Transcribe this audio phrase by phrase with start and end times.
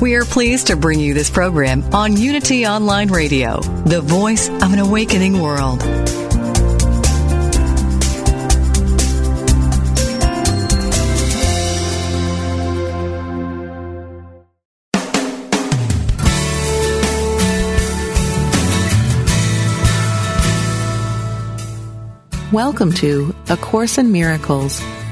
[0.00, 4.72] We are pleased to bring you this program on Unity Online Radio, the voice of
[4.72, 5.82] an awakening world.
[22.52, 24.82] Welcome to A Course in Miracles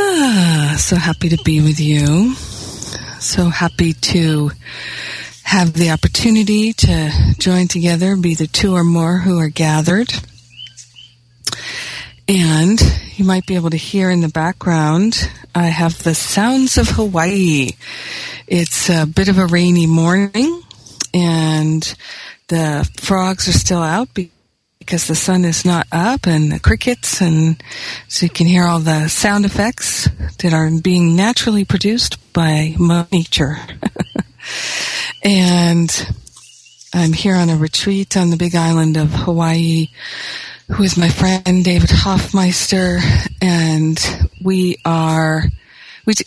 [0.00, 2.34] Ah, so happy to be with you.
[3.20, 4.52] So happy to
[5.42, 10.12] have the opportunity to join together, be the two or more who are gathered.
[12.28, 12.80] And
[13.16, 17.70] you might be able to hear in the background, I have the sounds of Hawaii.
[18.46, 20.62] It's a bit of a rainy morning
[21.12, 21.82] and
[22.48, 24.10] the frogs are still out
[24.88, 27.62] because the sun is not up and the crickets and
[28.08, 30.08] so you can hear all the sound effects
[30.38, 32.74] that are being naturally produced by
[33.12, 33.58] nature.
[35.22, 36.10] and
[36.94, 39.88] I'm here on a retreat on the big island of Hawaii
[40.78, 43.00] with my friend David Hoffmeister
[43.42, 44.02] and
[44.42, 45.42] we are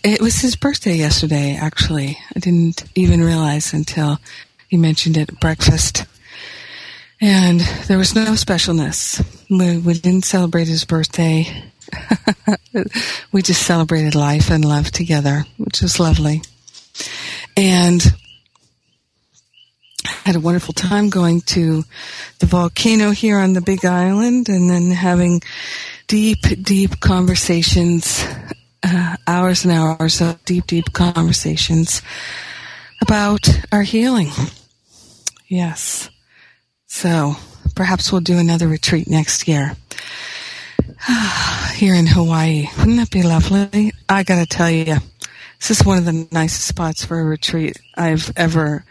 [0.03, 2.19] it was his birthday yesterday actually.
[2.35, 4.19] I didn't even realize until
[4.67, 6.05] he mentioned it at breakfast.
[7.21, 9.23] And there was no specialness.
[9.47, 11.45] We, we didn't celebrate his birthday.
[13.31, 16.41] we just celebrated life and love together, which was lovely.
[17.55, 18.03] And
[20.23, 21.83] had a wonderful time going to
[22.39, 25.41] the volcano here on the big island and then having
[26.07, 28.23] deep, deep conversations,
[28.83, 32.01] uh, hours and hours of deep, deep conversations
[33.01, 34.29] about our healing.
[35.47, 36.10] Yes.
[36.93, 37.37] So
[37.73, 39.77] perhaps we'll do another retreat next year.
[41.73, 42.67] Here in Hawaii.
[42.77, 43.93] Wouldn't that be lovely?
[44.09, 44.97] I gotta tell you,
[45.57, 48.83] this is one of the nicest spots for a retreat I've ever,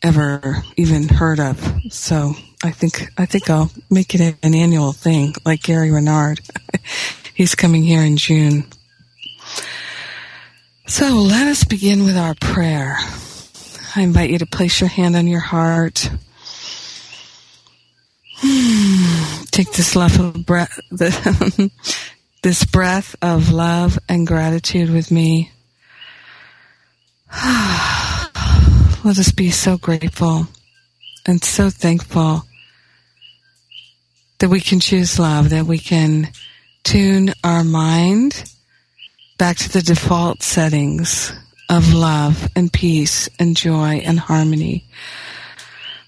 [0.00, 1.58] ever even heard of.
[1.90, 6.40] So I think, I think I'll make it an annual thing, like Gary Renard.
[7.34, 8.64] He's coming here in June.
[10.86, 12.96] So let us begin with our prayer.
[13.96, 16.10] I invite you to place your hand on your heart
[19.52, 20.78] Take this love breath,
[22.42, 25.50] this breath of love and gratitude with me.
[29.02, 30.48] Let us be so grateful
[31.24, 32.44] and so thankful
[34.40, 36.28] that we can choose love, that we can
[36.82, 38.44] tune our mind
[39.38, 41.32] back to the default settings
[41.70, 44.84] of love and peace and joy and harmony.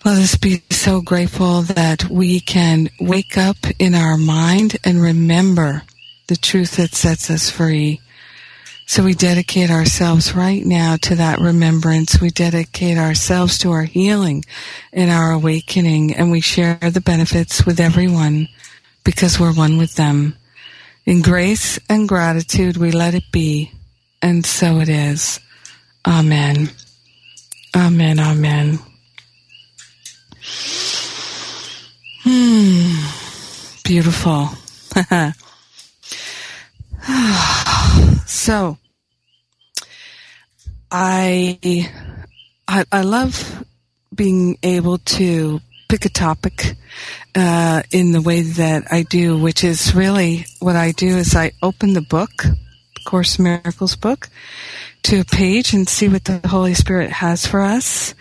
[0.06, 5.82] Let us be so grateful that we can wake up in our mind and remember
[6.28, 8.00] the truth that sets us free.
[8.86, 12.20] So we dedicate ourselves right now to that remembrance.
[12.20, 14.44] We dedicate ourselves to our healing
[14.92, 18.46] and our awakening and we share the benefits with everyone
[19.02, 20.36] because we're one with them.
[21.04, 23.72] In grace and gratitude we let it be
[24.22, 25.40] and so it is.
[26.06, 26.70] Amen.
[27.74, 28.20] Amen.
[28.20, 28.78] Amen.
[32.22, 33.06] Hmm.
[33.84, 34.48] Beautiful.
[38.26, 38.78] so,
[40.90, 41.58] I,
[42.66, 43.64] I, I love
[44.14, 46.74] being able to pick a topic
[47.34, 51.52] uh, in the way that I do, which is really what I do is I
[51.62, 52.30] open the book,
[53.06, 54.28] Course Miracles book,
[55.04, 58.14] to a page and see what the Holy Spirit has for us.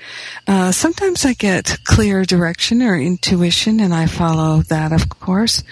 [0.47, 5.63] Uh, sometimes I get clear direction or intuition, and I follow that, of course.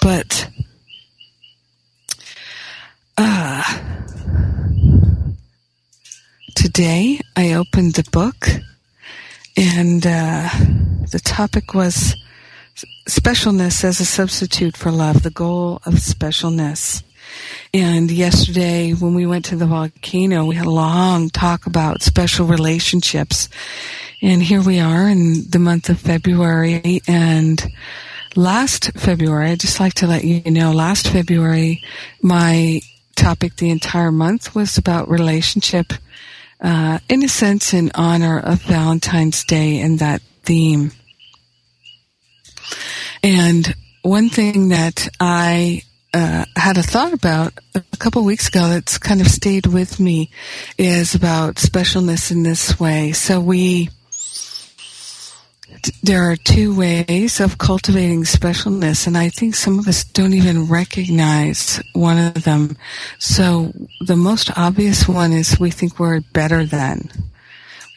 [0.00, 0.48] But
[3.18, 3.62] uh,
[6.54, 8.48] today I opened the book
[9.56, 10.48] and uh,
[11.10, 12.14] the topic was
[13.08, 17.02] specialness as a substitute for love, the goal of specialness.
[17.74, 22.46] And yesterday, when we went to the volcano, we had a long talk about special
[22.46, 23.48] relationships.
[24.22, 27.02] And here we are in the month of February.
[27.06, 27.62] And
[28.34, 31.82] last February, I'd just like to let you know, last February,
[32.22, 32.80] my
[33.14, 35.92] topic the entire month was about relationship,
[36.60, 40.92] uh, in a sense, in honor of Valentine's Day and that theme.
[43.22, 45.82] And one thing that I
[46.16, 50.30] uh, had a thought about a couple weeks ago that's kind of stayed with me
[50.78, 53.12] is about specialness in this way.
[53.12, 53.90] So we,
[56.02, 60.68] there are two ways of cultivating specialness, and I think some of us don't even
[60.68, 62.78] recognize one of them.
[63.18, 67.10] So the most obvious one is we think we're better than.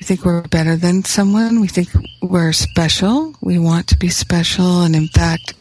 [0.02, 1.62] We think we're better than someone.
[1.62, 1.88] We think
[2.22, 3.36] we're special.
[3.40, 5.54] We want to be special, and in fact,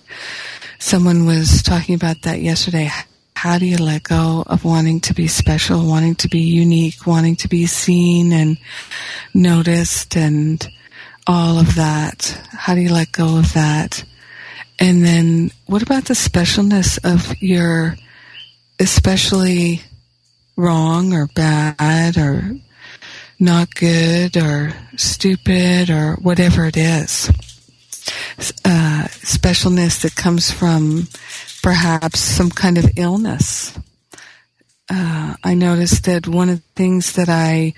[0.79, 2.91] someone was talking about that yesterday.
[3.35, 7.37] How do you let go of wanting to be special, wanting to be unique, wanting
[7.37, 8.59] to be seen and
[9.35, 10.67] noticed and
[11.27, 12.41] all of that?
[12.51, 14.05] How do you let go of that?
[14.81, 17.97] And then what about the specialness of your
[18.81, 19.83] especially
[20.57, 22.57] wrong or bad or
[23.41, 27.31] not good or stupid or whatever it is?
[28.65, 31.09] Uh, specialness that comes from
[31.63, 33.79] perhaps some kind of illness.
[34.91, 37.75] Uh, I noticed that one of the things that I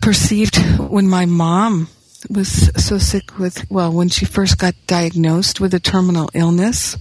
[0.00, 1.88] perceived when my mom
[2.30, 6.96] was so sick with, well, when she first got diagnosed with a terminal illness.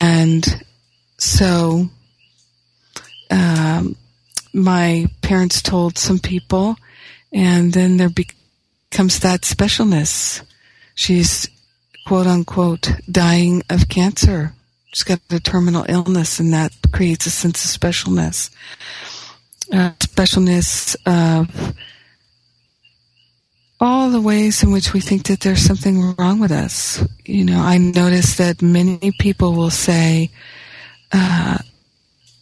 [0.00, 0.64] And
[1.18, 1.88] so,
[3.30, 3.96] um,
[4.52, 6.76] my parents told some people,
[7.32, 8.10] and then there
[8.96, 10.40] becomes that specialness
[10.94, 11.50] she's
[12.06, 14.54] quote unquote dying of cancer.
[14.86, 18.48] She's got a terminal illness, and that creates a sense of specialness.
[19.70, 21.76] Uh, specialness of
[23.82, 27.04] all the ways in which we think that there's something wrong with us.
[27.26, 30.30] You know, I notice that many people will say,
[31.12, 31.58] uh,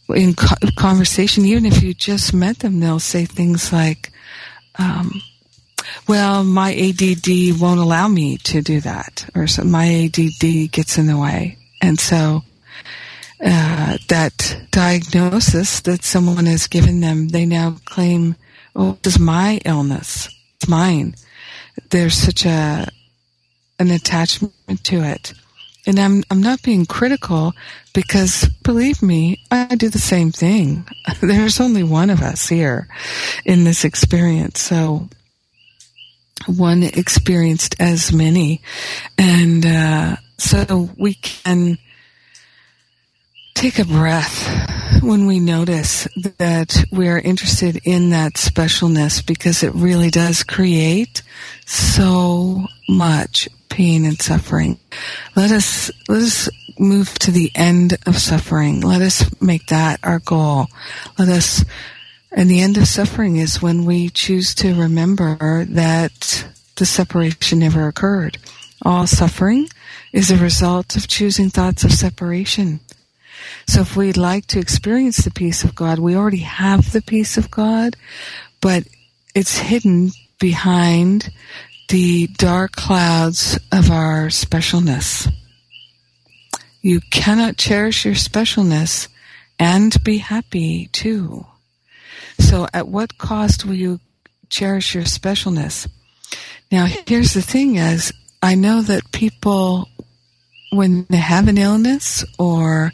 [0.07, 4.13] in co- conversation, even if you just met them, they'll say things like,
[4.79, 5.21] um,
[6.07, 11.07] well, my ADD won't allow me to do that, or so my ADD gets in
[11.07, 11.57] the way.
[11.81, 12.43] And so,
[13.43, 18.35] uh, that diagnosis that someone has given them, they now claim,
[18.75, 20.29] oh, this is my illness.
[20.55, 21.15] It's mine.
[21.89, 22.87] There's such a,
[23.79, 25.33] an attachment to it.
[25.87, 27.53] And I'm, I'm not being critical
[27.93, 30.87] because believe me, I do the same thing.
[31.21, 32.87] There's only one of us here
[33.45, 34.59] in this experience.
[34.59, 35.09] So
[36.47, 38.61] one experienced as many.
[39.17, 41.77] And uh, so we can
[43.53, 50.09] take a breath when we notice that we're interested in that specialness because it really
[50.09, 51.23] does create
[51.65, 54.77] so much pain and suffering.
[55.35, 58.81] Let us, let us move to the end of suffering.
[58.81, 60.67] Let us make that our goal.
[61.17, 61.63] Let us
[62.35, 67.87] and the end of suffering is when we choose to remember that the separation never
[67.87, 68.37] occurred.
[68.81, 69.69] All suffering
[70.11, 72.81] is a result of choosing thoughts of separation.
[73.67, 77.37] So if we'd like to experience the peace of God, we already have the peace
[77.37, 77.95] of God,
[78.59, 78.83] but
[79.33, 81.31] it's hidden behind
[81.87, 85.31] the dark clouds of our specialness.
[86.81, 89.07] You cannot cherish your specialness
[89.57, 91.45] and be happy too.
[92.39, 93.99] So at what cost will you
[94.49, 95.87] cherish your specialness?
[96.71, 98.11] Now here's the thing is,
[98.41, 99.89] I know that people,
[100.71, 102.91] when they have an illness or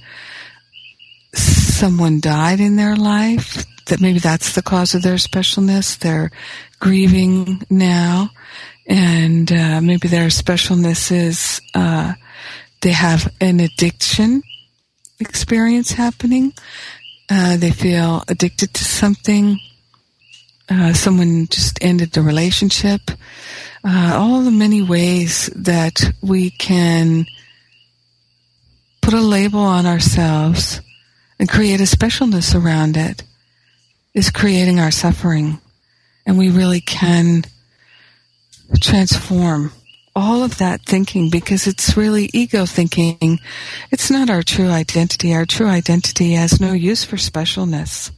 [1.34, 5.98] someone died in their life, that maybe that's the cause of their specialness.
[5.98, 6.32] They're
[6.80, 8.30] grieving now,
[8.88, 12.14] and uh, maybe their specialness is uh,
[12.82, 14.44] they have an addiction
[15.20, 16.54] experience happening.
[17.34, 19.58] Uh, they feel addicted to something.
[20.70, 23.00] Uh, someone just ended the relationship.
[23.86, 27.26] Uh, all the many ways that we can
[29.02, 30.82] put a label on ourselves
[31.40, 33.24] and create a specialness around it
[34.14, 35.58] is creating our suffering.
[36.26, 37.46] And we really can
[38.82, 39.72] transform
[40.16, 43.40] all of that thinking because it's really ego thinking.
[43.92, 45.34] It's not our true identity.
[45.34, 48.12] Our true identity has no use for specialness.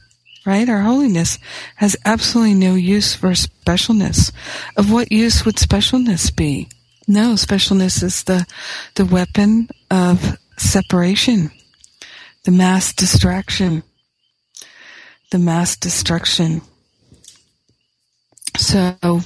[0.46, 0.68] right?
[0.68, 1.38] Our holiness
[1.76, 4.32] has absolutely no use for specialness.
[4.76, 6.68] Of what use would specialness be?
[7.06, 8.46] No, specialness is the,
[8.94, 11.50] the weapon of separation,
[12.44, 13.82] the mass distraction,
[15.30, 16.62] the mass destruction.
[18.56, 19.20] So,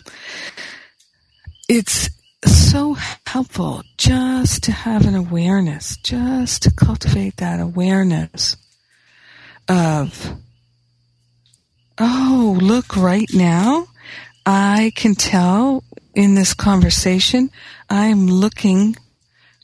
[1.69, 2.09] it's
[2.45, 2.95] so
[3.27, 8.57] helpful just to have an awareness, just to cultivate that awareness
[9.69, 10.35] of,
[11.99, 13.89] oh, look, right now,
[14.47, 17.51] I can tell in this conversation,
[17.91, 18.97] I'm looking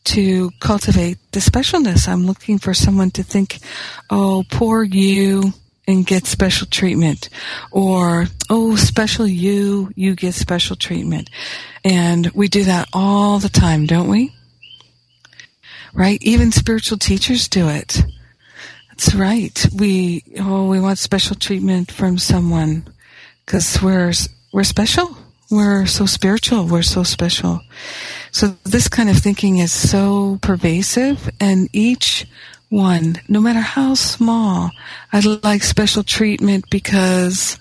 [0.04, 2.06] to cultivate the specialness.
[2.08, 3.58] I'm looking for someone to think,
[4.10, 5.54] oh, poor you,
[5.86, 7.28] and get special treatment.
[7.70, 11.30] Or, oh, special you, you get special treatment.
[11.84, 14.34] And we do that all the time, don't we?
[15.92, 16.18] Right?
[16.22, 18.02] Even spiritual teachers do it.
[18.88, 19.66] That's right.
[19.74, 22.86] We, oh, we want special treatment from someone
[23.44, 24.12] because we're,
[24.52, 25.16] we're special
[25.50, 26.66] we're so spiritual.
[26.66, 27.60] We're so special.
[28.32, 32.26] So this kind of thinking is so pervasive and each
[32.68, 34.70] one, no matter how small,
[35.12, 37.58] I'd like special treatment because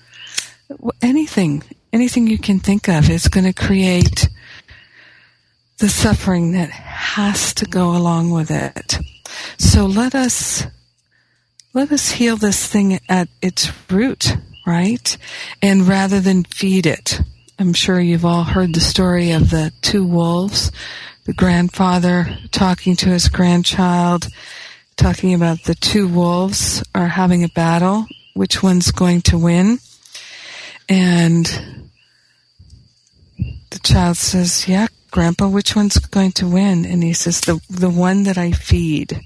[1.01, 4.29] anything, anything you can think of is going to create
[5.77, 8.97] the suffering that has to go along with it.
[9.57, 10.65] So let us,
[11.73, 15.17] let us heal this thing at its root, right?
[15.61, 17.19] And rather than feed it.
[17.59, 20.71] I'm sure you've all heard the story of the two wolves,
[21.25, 24.27] the grandfather talking to his grandchild,
[24.95, 29.79] talking about the two wolves are having a battle, which one's going to win.
[30.89, 31.45] And
[33.37, 36.85] the child says, yeah, grandpa, which one's going to win?
[36.85, 39.19] And he says, the, the one that I feed.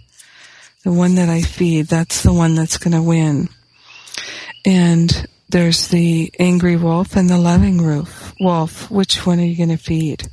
[0.84, 3.50] The one that I feed, that's the one that's going to win.
[4.66, 8.34] And there's the angry wolf and the loving wolf.
[8.40, 10.30] Wolf, which one are you going to feed?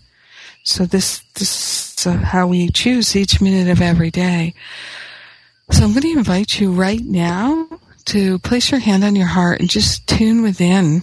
[0.63, 4.55] So this, this is uh, how we choose each minute of every day.
[5.71, 7.69] So I'm going to invite you right now
[8.07, 11.03] to place your hand on your heart and just tune within.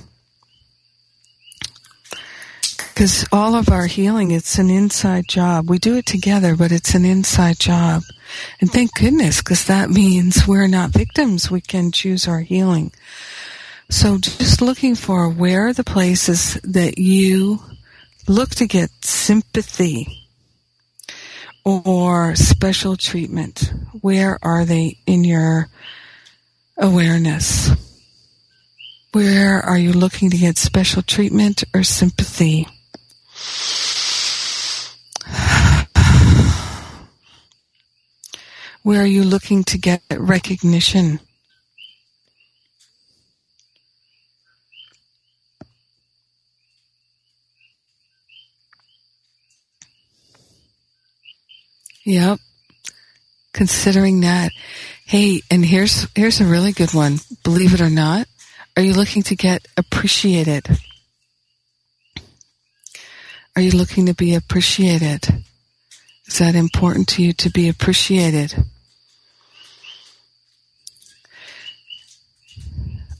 [2.93, 5.69] Because all of our healing, it's an inside job.
[5.69, 8.03] We do it together, but it's an inside job.
[8.59, 11.49] And thank goodness, because that means we're not victims.
[11.49, 12.91] We can choose our healing.
[13.89, 17.61] So just looking for where are the places that you
[18.27, 20.20] look to get sympathy
[21.63, 23.73] or special treatment.
[24.01, 25.69] Where are they in your
[26.77, 27.69] awareness?
[29.11, 32.67] Where are you looking to get special treatment or sympathy?
[38.83, 41.19] Where are you looking to get recognition?
[52.05, 52.39] Yep.
[53.53, 54.51] Considering that.
[55.05, 57.17] Hey, and here's, here's a really good one.
[57.43, 58.27] Believe it or not.
[58.77, 60.67] Are you looking to get appreciated?
[63.55, 65.43] Are you looking to be appreciated?
[66.27, 68.55] Is that important to you to be appreciated?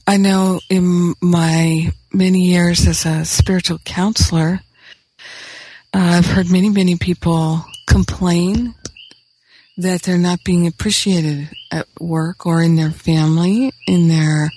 [0.06, 4.60] I know in my many years as a spiritual counselor,
[5.94, 8.74] uh, I've heard many, many people complain
[9.76, 14.50] that they're not being appreciated at work or in their family, in their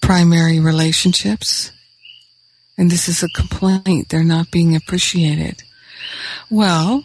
[0.00, 1.72] primary relationships.
[2.76, 4.08] And this is a complaint.
[4.08, 5.62] They're not being appreciated.
[6.50, 7.04] Well,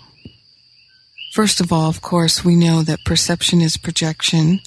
[1.31, 4.61] first of all, of course, we know that perception is projection.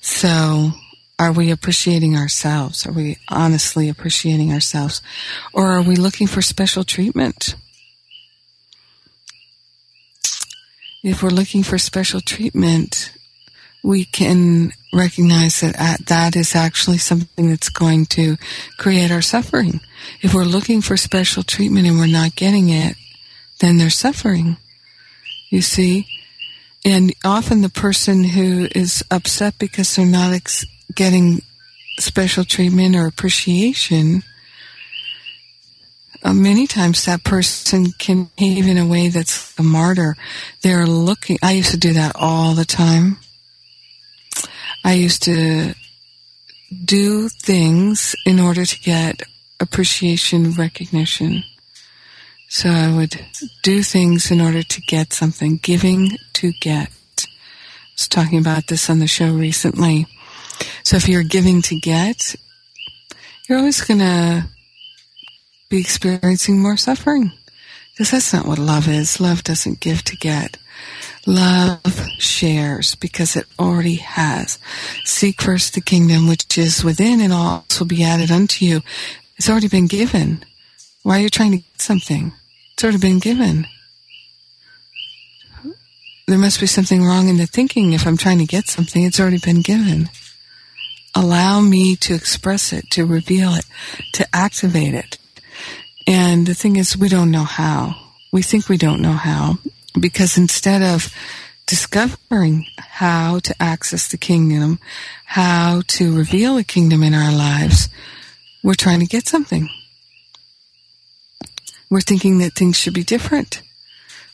[0.00, 0.72] So
[1.18, 2.86] are we appreciating ourselves?
[2.86, 5.02] Are we honestly appreciating ourselves?
[5.52, 7.56] Or are we looking for special treatment?
[11.02, 13.12] If we're looking for special treatment,
[13.82, 18.36] we can recognize that uh, that is actually something that's going to
[18.76, 19.80] create our suffering.
[20.20, 22.96] If we're looking for special treatment and we're not getting it,
[23.60, 24.56] then they're suffering.
[25.50, 26.06] You see?
[26.84, 30.64] And often the person who is upset because they're not ex-
[30.94, 31.42] getting
[31.98, 34.22] special treatment or appreciation
[36.22, 40.16] uh, many times that person can behave in a way that's a martyr.
[40.62, 43.18] They're looking, I used to do that all the time.
[44.84, 45.74] I used to
[46.84, 49.22] do things in order to get
[49.60, 51.44] appreciation, recognition.
[52.48, 53.24] So I would
[53.62, 56.90] do things in order to get something, giving to get.
[57.18, 57.26] I
[57.94, 60.06] was talking about this on the show recently.
[60.82, 62.34] So if you're giving to get,
[63.48, 64.48] you're always going to
[65.68, 67.32] be experiencing more suffering.
[67.92, 69.20] Because that's not what love is.
[69.20, 70.56] Love doesn't give to get.
[71.26, 74.58] Love shares because it already has.
[75.04, 78.80] Seek first the kingdom which is within and all else will be added unto you.
[79.36, 80.44] It's already been given.
[81.02, 82.32] Why are you trying to get something?
[82.72, 83.66] It's already been given.
[86.26, 89.02] There must be something wrong in the thinking if I'm trying to get something.
[89.02, 90.08] It's already been given.
[91.14, 93.64] Allow me to express it, to reveal it,
[94.12, 95.18] to activate it.
[96.08, 97.94] And the thing is, we don't know how.
[98.32, 99.58] We think we don't know how
[100.00, 101.12] because instead of
[101.66, 104.78] discovering how to access the kingdom,
[105.26, 107.90] how to reveal the kingdom in our lives,
[108.62, 109.68] we're trying to get something.
[111.90, 113.60] We're thinking that things should be different.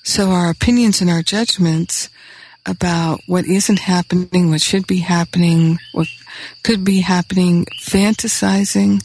[0.04, 2.08] So our opinions and our judgments
[2.64, 6.06] about what isn't happening, what should be happening, what
[6.62, 9.02] could be happening, fantasizing,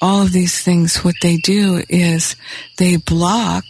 [0.00, 2.36] all of these things, what they do is
[2.76, 3.64] they block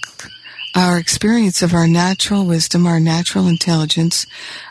[0.74, 4.26] our experience of our natural wisdom, our natural intelligence,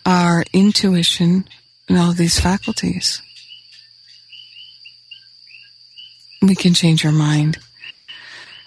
[0.05, 1.47] our intuition,
[1.89, 3.21] and all these faculties.
[6.41, 7.57] We can change our mind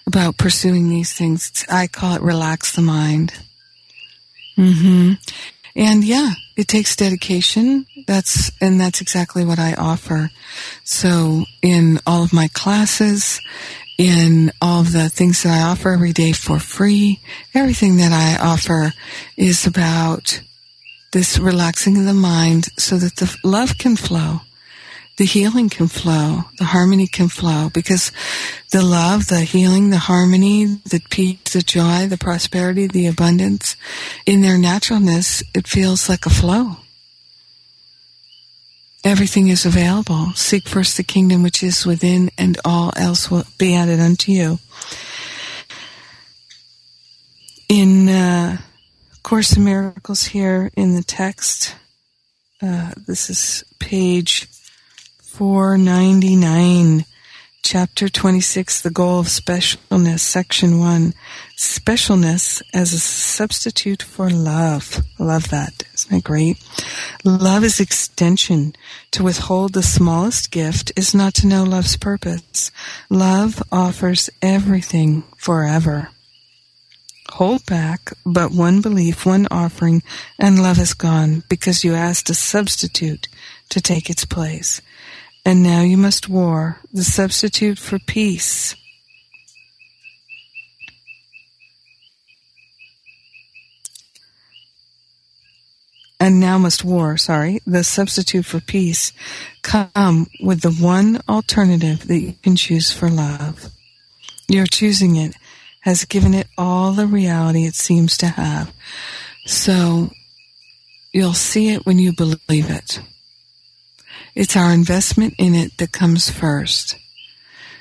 [0.05, 1.65] about pursuing these things.
[1.69, 3.33] I call it relax the mind.
[4.57, 5.13] Mm-hmm.
[5.75, 7.85] And yeah, it takes dedication.
[8.07, 10.31] That's, and that's exactly what I offer.
[10.83, 13.39] So in all of my classes,
[13.97, 17.19] in all of the things that I offer every day for free,
[17.53, 18.93] everything that I offer
[19.37, 20.41] is about
[21.11, 24.41] this relaxing of the mind so that the love can flow
[25.21, 28.11] the healing can flow, the harmony can flow because
[28.71, 33.75] the love, the healing, the harmony, the peace, the joy, the prosperity, the abundance,
[34.25, 36.77] in their naturalness, it feels like a flow.
[39.03, 40.31] Everything is available.
[40.33, 44.57] Seek first the kingdom which is within and all else will be added unto you.
[47.69, 48.57] In uh,
[49.21, 51.75] Course in Miracles here in the text,
[52.59, 54.47] uh, this is page
[55.31, 57.05] 499,
[57.63, 61.13] Chapter 26, The Goal of Specialness, Section 1.
[61.57, 65.01] Specialness as a substitute for love.
[65.17, 65.83] Love that.
[65.93, 66.61] Isn't that great?
[67.23, 68.75] Love is extension.
[69.11, 72.69] To withhold the smallest gift is not to know love's purpose.
[73.09, 76.09] Love offers everything forever.
[77.29, 80.03] Hold back but one belief, one offering,
[80.37, 83.29] and love is gone because you asked a substitute
[83.69, 84.81] to take its place.
[85.43, 88.75] And now you must war, the substitute for peace.
[96.19, 99.11] And now must war, sorry, the substitute for peace
[99.63, 103.71] come with the one alternative that you can choose for love.
[104.47, 105.33] Your choosing it
[105.81, 108.71] has given it all the reality it seems to have.
[109.47, 110.11] So
[111.11, 112.99] you'll see it when you believe it.
[114.35, 116.95] It's our investment in it that comes first.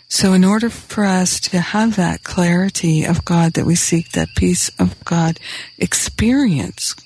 [0.09, 4.35] So in order for us to have that clarity of God that we seek, that
[4.35, 5.39] peace of God
[5.79, 6.97] experience,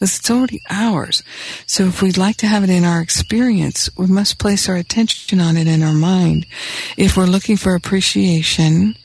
[0.00, 1.24] it's already ours.
[1.66, 5.40] So if we'd like to have it in our experience, we must place our attention
[5.40, 6.46] on it in our mind.
[6.96, 8.96] If we're looking for appreciation,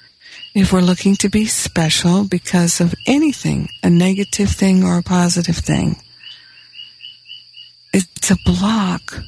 [0.53, 5.57] if we're looking to be special because of anything, a negative thing or a positive
[5.57, 5.95] thing,
[7.93, 9.23] it's a block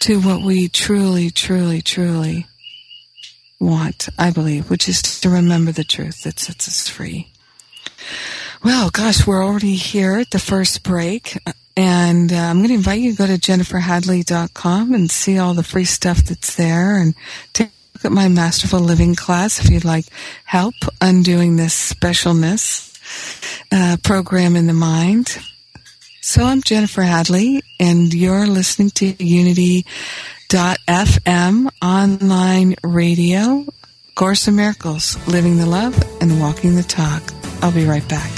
[0.00, 2.46] to what we truly, truly, truly
[3.60, 7.28] want, I believe, which is to remember the truth that sets us free.
[8.62, 11.38] Well, gosh, we're already here at the first break.
[11.76, 15.62] And uh, I'm going to invite you to go to jenniferhadley.com and see all the
[15.62, 17.14] free stuff that's there and
[17.52, 20.06] take a look at my Masterful Living class if you'd like
[20.44, 22.88] help undoing this specialness
[23.70, 25.38] uh, program in the mind.
[26.28, 29.86] So I'm Jennifer Hadley, and you're listening to Unity.fm
[31.80, 33.64] online radio,
[34.14, 37.22] Course in Miracles, Living the Love and Walking the Talk.
[37.62, 38.37] I'll be right back.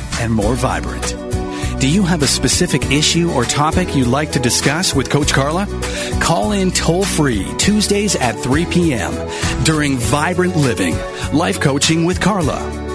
[0.21, 1.15] and more vibrant.
[1.81, 5.65] Do you have a specific issue or topic you'd like to discuss with Coach Carla?
[6.21, 9.13] Call in toll free Tuesdays at 3 p.m.
[9.63, 10.95] during Vibrant Living,
[11.33, 12.90] Life Coaching with Carla.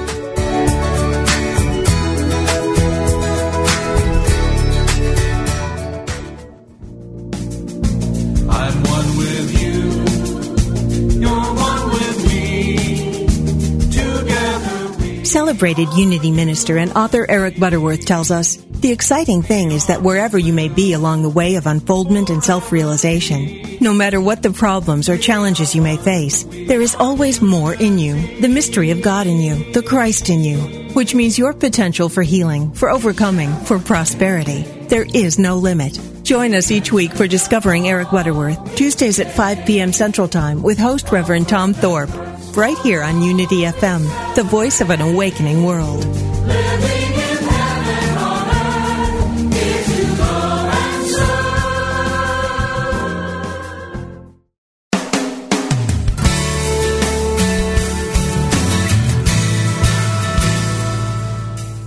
[15.56, 20.36] Celebrated Unity minister and author Eric Butterworth tells us, the exciting thing is that wherever
[20.36, 25.08] you may be along the way of unfoldment and self-realization, no matter what the problems
[25.08, 29.26] or challenges you may face, there is always more in you, the mystery of God
[29.26, 30.58] in you, the Christ in you,
[30.92, 34.60] which means your potential for healing, for overcoming, for prosperity.
[34.90, 35.98] There is no limit.
[36.22, 39.94] Join us each week for Discovering Eric Butterworth, Tuesdays at 5 p.m.
[39.94, 44.90] Central Time with host Reverend Tom Thorpe right here on Unity FM, the voice of
[44.90, 46.04] an awakening world.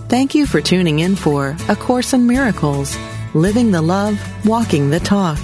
[0.09, 2.97] Thank you for tuning in for A Course in Miracles,
[3.35, 5.39] Living the Love, Walking the Talk.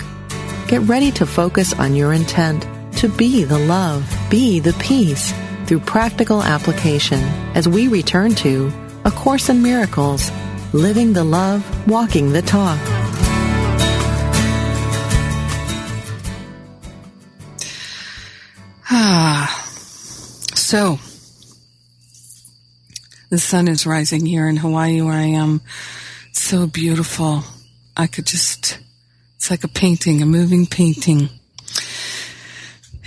[0.67, 2.65] Get ready to focus on your intent
[2.97, 5.33] to be the love, be the peace
[5.65, 7.19] through practical application
[7.55, 8.71] as we return to
[9.05, 10.31] A Course in Miracles,
[10.73, 12.79] Living the Love, Walking the Talk.
[18.91, 19.67] Ah,
[20.53, 20.99] so
[23.29, 25.61] the sun is rising here in Hawaii where I am.
[26.31, 27.43] so beautiful.
[27.97, 28.77] I could just,
[29.37, 31.29] it's like a painting, a moving painting.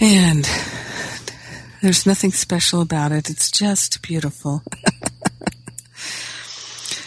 [0.00, 0.48] And
[1.83, 3.31] there's nothing special about it.
[3.31, 4.62] It's just beautiful.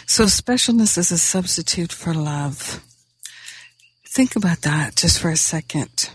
[0.06, 2.82] so specialness is a substitute for love.
[4.06, 6.10] Think about that just for a second.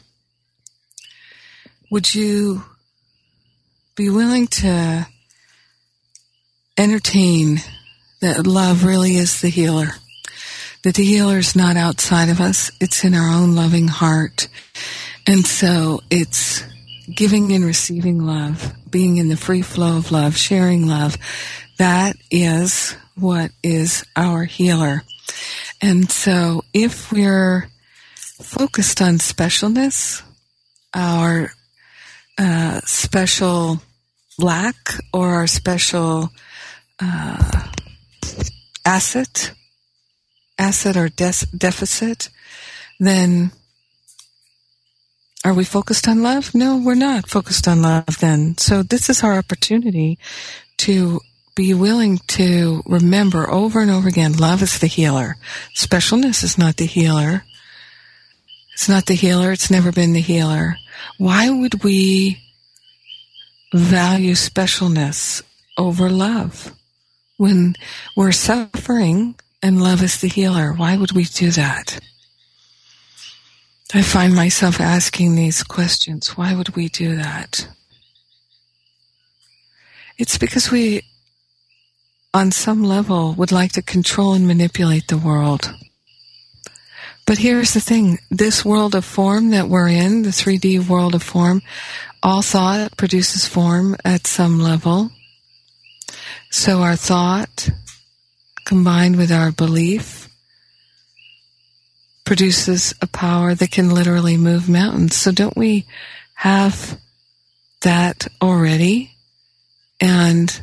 [1.90, 2.64] Would you
[3.96, 5.08] be willing to
[6.78, 7.58] entertain
[8.22, 9.90] that love really is the healer?
[10.84, 14.48] That the healer is not outside of us, it's in our own loving heart.
[15.26, 16.64] And so it's
[17.14, 21.18] giving and receiving love, being in the free flow of love, sharing love.
[21.78, 25.04] That is what is our healer.
[25.82, 27.70] And so if we're
[28.16, 30.22] focused on specialness,
[30.94, 31.52] our
[32.38, 33.82] uh, special
[34.38, 34.76] lack
[35.14, 36.30] or our special
[37.00, 37.68] uh,
[38.86, 39.52] asset,
[40.58, 42.30] asset or deficit,
[43.00, 43.52] then
[45.48, 46.54] are we focused on love?
[46.54, 48.58] No, we're not focused on love then.
[48.58, 50.20] So this is our opportunity
[50.80, 51.22] to
[51.56, 55.38] be willing to remember over and over again, love is the healer.
[55.74, 57.46] Specialness is not the healer.
[58.74, 59.54] It's not the healer.
[59.54, 60.76] It's never been the healer.
[61.18, 62.42] Why would we
[63.74, 65.42] value specialness
[65.78, 66.74] over love
[67.38, 67.76] when
[68.18, 70.74] we're suffering and love is the healer?
[70.74, 72.02] Why would we do that?
[73.94, 76.38] I find myself asking these questions.
[76.38, 77.70] Why would we do that?
[80.18, 81.04] It's because we,
[82.34, 85.74] on some level, would like to control and manipulate the world.
[87.26, 88.20] But here's the thing.
[88.30, 91.62] This world of form that we're in, the 3D world of form,
[92.22, 95.12] all thought produces form at some level.
[96.50, 97.70] So our thought
[98.66, 100.27] combined with our belief
[102.28, 105.16] produces a power that can literally move mountains.
[105.16, 105.86] So don't we
[106.34, 107.00] have
[107.84, 109.16] that already?
[110.02, 110.62] And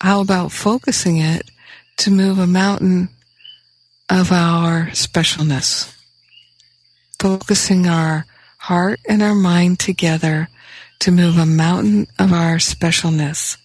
[0.00, 1.50] how about focusing it
[1.98, 3.10] to move a mountain
[4.08, 5.94] of our specialness?
[7.18, 8.24] Focusing our
[8.56, 10.48] heart and our mind together
[11.00, 13.58] to move a mountain of our specialness.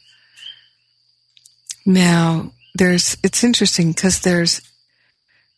[1.86, 4.62] Now, there's, it's interesting because there's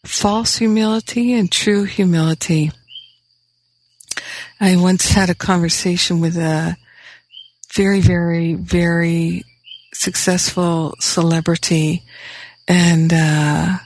[0.05, 2.71] false humility and true humility.
[4.59, 6.77] I once had a conversation with a
[7.73, 9.43] very, very, very
[9.93, 12.03] successful celebrity
[12.67, 13.77] and, uh,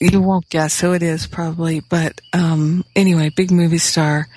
[0.00, 4.28] you won't guess who it is probably, but um, anyway, big movie star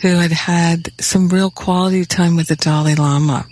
[0.00, 3.46] who had had some real quality time with the Dalai Lama.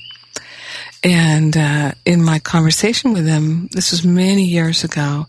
[1.05, 5.27] And uh, in my conversation with him, this was many years ago,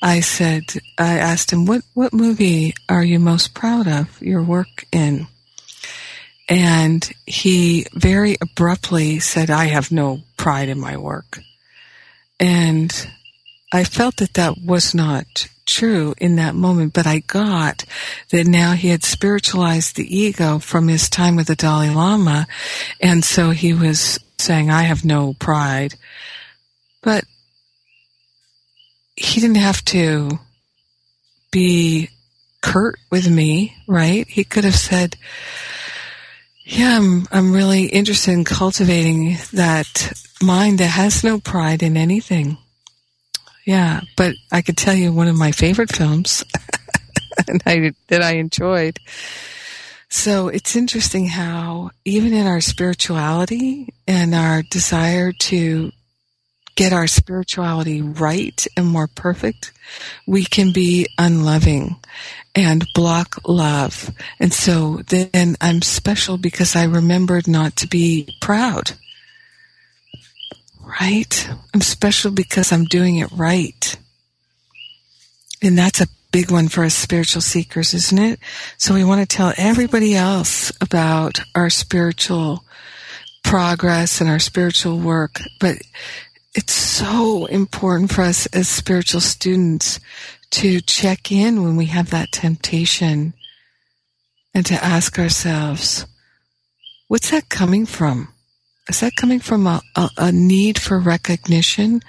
[0.00, 4.86] I said, I asked him, "What what movie are you most proud of your work
[4.92, 5.26] in?"
[6.48, 11.40] And he very abruptly said, "I have no pride in my work,"
[12.38, 12.92] and
[13.72, 17.84] I felt that that was not true in that moment, but I got
[18.30, 22.46] that now he had spiritualized the ego from his time with the Dalai Lama.
[23.00, 25.94] And so he was saying, I have no pride.
[27.02, 27.24] But
[29.16, 30.38] he didn't have to
[31.50, 32.10] be
[32.60, 34.26] curt with me, right?
[34.28, 35.16] He could have said,
[36.64, 42.58] yeah, I'm, I'm really interested in cultivating that mind that has no pride in anything.
[43.64, 46.44] Yeah, but I could tell you one of my favorite films
[47.66, 48.98] I, that I enjoyed.
[50.08, 55.92] So it's interesting how even in our spirituality and our desire to
[56.76, 59.72] get our spirituality right and more perfect,
[60.26, 61.96] we can be unloving
[62.54, 64.10] and block love.
[64.38, 68.92] And so then I'm special because I remembered not to be proud
[70.86, 71.48] right?
[71.74, 73.96] I'm special because I'm doing it right.
[75.62, 78.40] And that's a big one for us spiritual seekers, isn't it?
[78.76, 82.64] So we want to tell everybody else about our spiritual
[83.42, 85.78] progress and our spiritual work, but
[86.54, 90.00] it's so important for us as spiritual students
[90.50, 93.34] to check in when we have that temptation
[94.54, 96.06] and to ask ourselves,
[97.08, 98.28] what's that coming from?
[98.88, 102.02] Is that coming from a, a, a, need for recognition?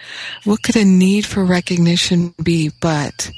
[0.43, 3.31] What could a need for recognition be but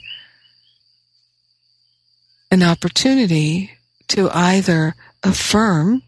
[2.51, 3.71] an opportunity
[4.09, 6.03] to either affirm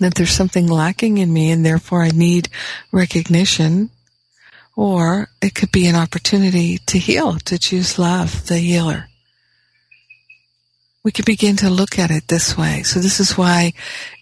[0.00, 2.48] that there's something lacking in me and therefore I need
[2.92, 3.90] recognition,
[4.76, 9.08] or it could be an opportunity to heal, to choose love, the healer
[11.08, 12.82] we can begin to look at it this way.
[12.82, 13.72] So this is why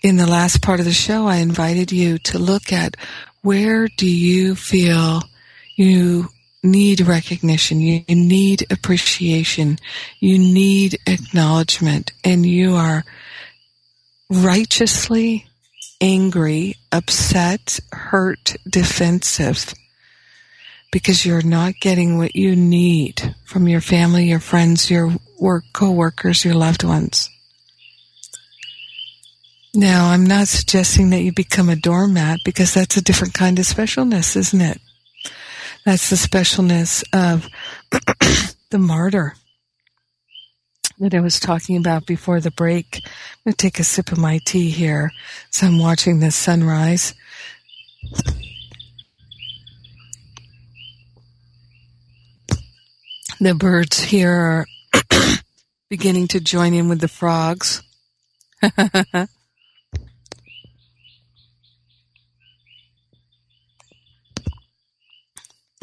[0.02, 2.96] in the last part of the show, I invited you to look at
[3.42, 5.22] where do you feel
[5.74, 6.28] you
[6.66, 9.78] need recognition, you need appreciation,
[10.20, 13.04] you need acknowledgement, and you are
[14.28, 15.46] righteously
[16.00, 19.72] angry, upset, hurt, defensive
[20.92, 26.44] because you're not getting what you need from your family, your friends, your work co-workers,
[26.44, 27.28] your loved ones.
[29.74, 33.66] Now, I'm not suggesting that you become a doormat because that's a different kind of
[33.66, 34.80] specialness, isn't it?
[35.86, 37.48] That's the specialness of
[38.70, 39.36] the martyr
[40.98, 43.02] that I was talking about before the break.
[43.04, 45.12] I'm going to take a sip of my tea here.
[45.50, 47.14] So I'm watching the sunrise.
[53.38, 54.66] The birds here are
[55.88, 57.84] beginning to join in with the frogs.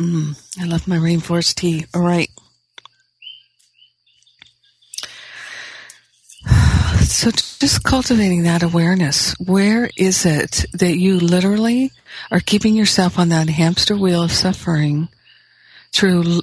[0.03, 1.85] mm, I love my rainforest tea.
[1.93, 2.29] All right.
[7.03, 9.33] So just cultivating that awareness.
[9.39, 11.91] Where is it that you literally
[12.31, 15.07] are keeping yourself on that hamster wheel of suffering
[15.93, 16.41] through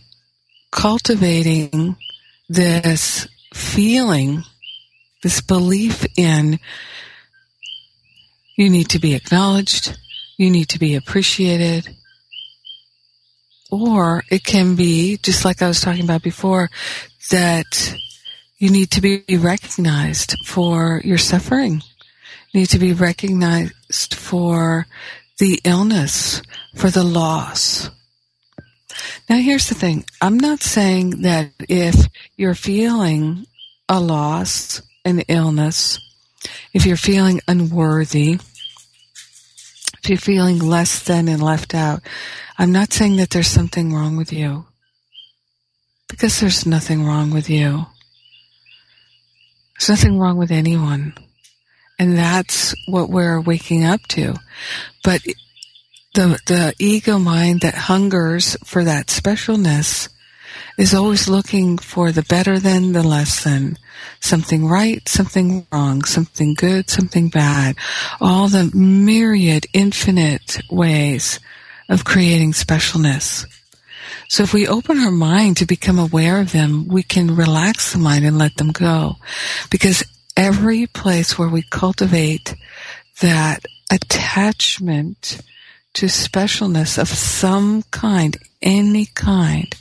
[0.71, 1.97] cultivating
[2.49, 4.45] this feeling,
[5.23, 6.59] this belief in
[8.57, 9.99] you need to be acknowledged,
[10.37, 11.97] you need to be appreciated,
[13.71, 16.71] or it can be, just like I was talking about before,
[17.31, 17.95] that
[18.59, 21.83] you need to be recognized for your suffering.
[22.53, 24.87] You need to be recognized for
[25.39, 26.43] the illness,
[26.75, 27.91] for the loss,
[29.29, 30.05] now here's the thing.
[30.21, 33.47] I'm not saying that if you're feeling
[33.89, 35.99] a loss, an illness,
[36.73, 38.39] if you're feeling unworthy,
[40.03, 42.03] if you're feeling less than and left out,
[42.61, 44.67] I'm not saying that there's something wrong with you.
[46.11, 47.87] Because there's nothing wrong with you.
[49.79, 51.15] There's nothing wrong with anyone.
[51.99, 54.35] And that's what we're waking up to.
[55.03, 55.23] But
[56.13, 60.11] the the ego mind that hungers for that specialness
[60.77, 63.79] is always looking for the better than, the less than,
[64.21, 67.77] something right, something wrong, something good, something bad,
[68.21, 71.41] all the myriad, infinite ways
[71.91, 73.45] of creating specialness.
[74.29, 77.99] So if we open our mind to become aware of them, we can relax the
[77.99, 79.17] mind and let them go.
[79.71, 80.05] Because
[80.37, 82.55] every place where we cultivate
[83.21, 85.41] that attachment
[85.95, 89.75] to specialness of some kind, any kind,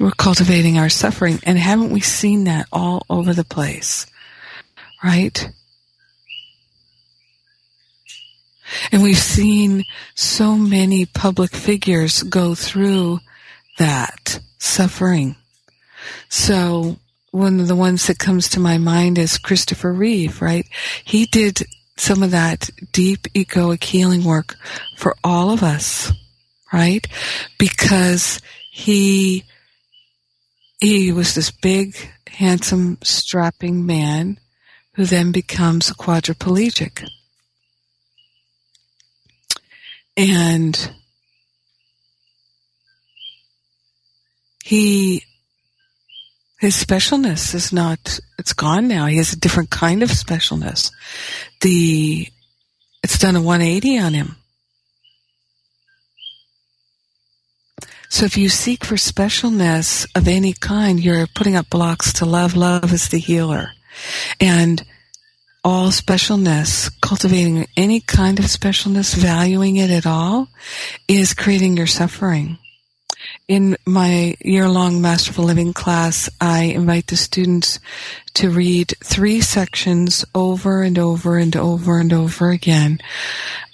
[0.00, 1.38] we're cultivating our suffering.
[1.44, 4.06] And haven't we seen that all over the place?
[5.04, 5.48] Right?
[8.90, 13.20] And we've seen so many public figures go through
[13.78, 15.36] that suffering.
[16.28, 16.96] So
[17.30, 20.66] one of the ones that comes to my mind is Christopher Reeve, right?
[21.04, 21.62] He did
[21.96, 24.56] some of that deep egoic healing work
[24.96, 26.12] for all of us,
[26.72, 27.06] right?
[27.58, 29.44] Because he,
[30.80, 31.96] he was this big,
[32.28, 34.38] handsome, strapping man
[34.94, 37.06] who then becomes quadriplegic.
[40.16, 40.92] And
[44.64, 45.24] he,
[46.60, 49.06] his specialness is not, it's gone now.
[49.06, 50.92] He has a different kind of specialness.
[51.62, 52.28] The,
[53.02, 54.36] it's done a 180 on him.
[58.12, 62.54] So if you seek for specialness of any kind, you're putting up blocks to love.
[62.54, 63.72] Love is the healer.
[64.38, 64.84] And
[65.64, 70.48] all specialness, cultivating any kind of specialness, valuing it at all,
[71.06, 72.58] is creating your suffering.
[73.46, 77.78] In my year-long Masterful Living class, I invite the students
[78.34, 82.98] to read three sections over and over and over and over again.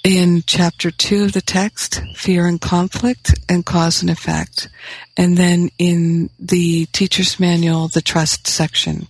[0.05, 4.69] In chapter two of the text, fear and conflict and cause and effect.
[5.17, 9.07] And then in the teacher's manual, the trust section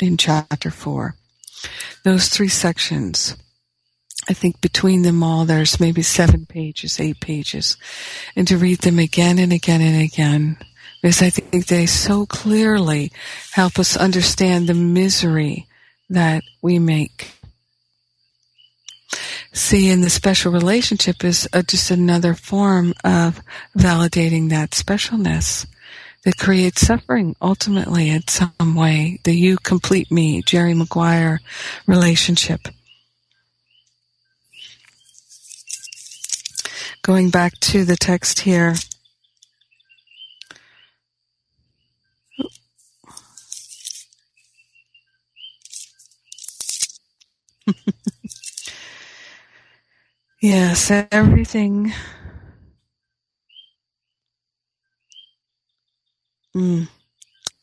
[0.00, 1.14] in chapter four
[2.04, 3.36] those three sections.
[4.28, 7.76] I think between them all there's maybe seven pages, eight pages.
[8.34, 10.56] And to read them again and again and again,
[11.02, 13.12] because I think they so clearly
[13.52, 15.66] help us understand the misery
[16.10, 17.32] that we make.
[19.52, 23.40] See, in the special relationship is uh, just another form of
[23.76, 25.66] validating that specialness
[26.26, 29.20] that creates suffering ultimately in some way.
[29.24, 31.40] The you complete me, Jerry Maguire
[31.86, 32.68] relationship.
[37.02, 38.74] Going back to the text here.
[50.42, 51.94] yes, everything
[56.56, 56.88] Mm.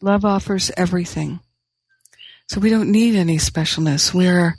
[0.02, 1.40] Love offers everything.
[2.48, 4.14] So we don't need any specialness.
[4.14, 4.56] We're,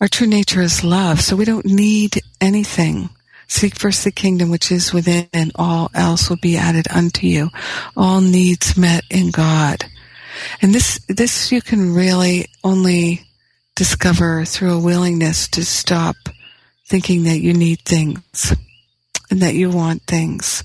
[0.00, 3.10] our true nature is love, so we don't need anything.
[3.46, 7.50] Seek first the kingdom which is within, and all else will be added unto you.
[7.96, 9.84] All needs met in God.
[10.60, 13.22] And this, this you can really only
[13.76, 16.16] discover through a willingness to stop
[16.88, 18.54] thinking that you need things
[19.30, 20.64] and that you want things.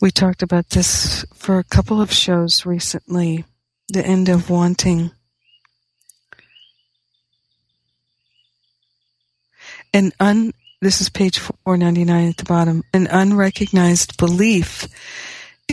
[0.00, 3.44] We talked about this for a couple of shows recently.
[3.88, 5.10] The end of wanting.
[9.92, 12.84] An un, this is page 499 at the bottom.
[12.92, 14.86] An unrecognized belief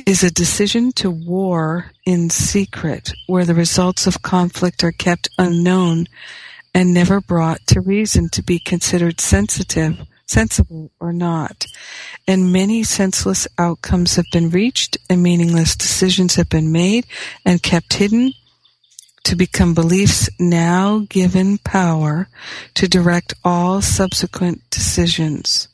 [0.07, 6.07] is a decision to war in secret where the results of conflict are kept unknown
[6.73, 11.65] and never brought to reason to be considered sensitive sensible or not.
[12.27, 17.05] And many senseless outcomes have been reached and meaningless decisions have been made
[17.45, 18.33] and kept hidden
[19.23, 22.27] to become beliefs now given power
[22.75, 25.67] to direct all subsequent decisions.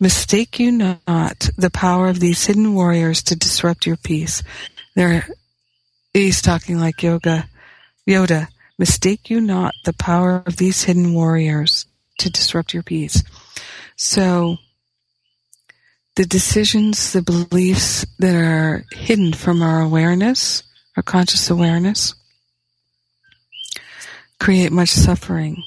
[0.00, 4.44] Mistake you not the power of these hidden warriors to disrupt your peace.
[4.94, 5.28] There,
[6.14, 7.48] he's talking like yoga,
[8.08, 8.48] Yoda.
[8.78, 11.86] Mistake you not the power of these hidden warriors
[12.18, 13.24] to disrupt your peace.
[13.96, 14.58] So,
[16.14, 20.62] the decisions, the beliefs that are hidden from our awareness,
[20.96, 22.14] our conscious awareness,
[24.40, 25.62] create much suffering.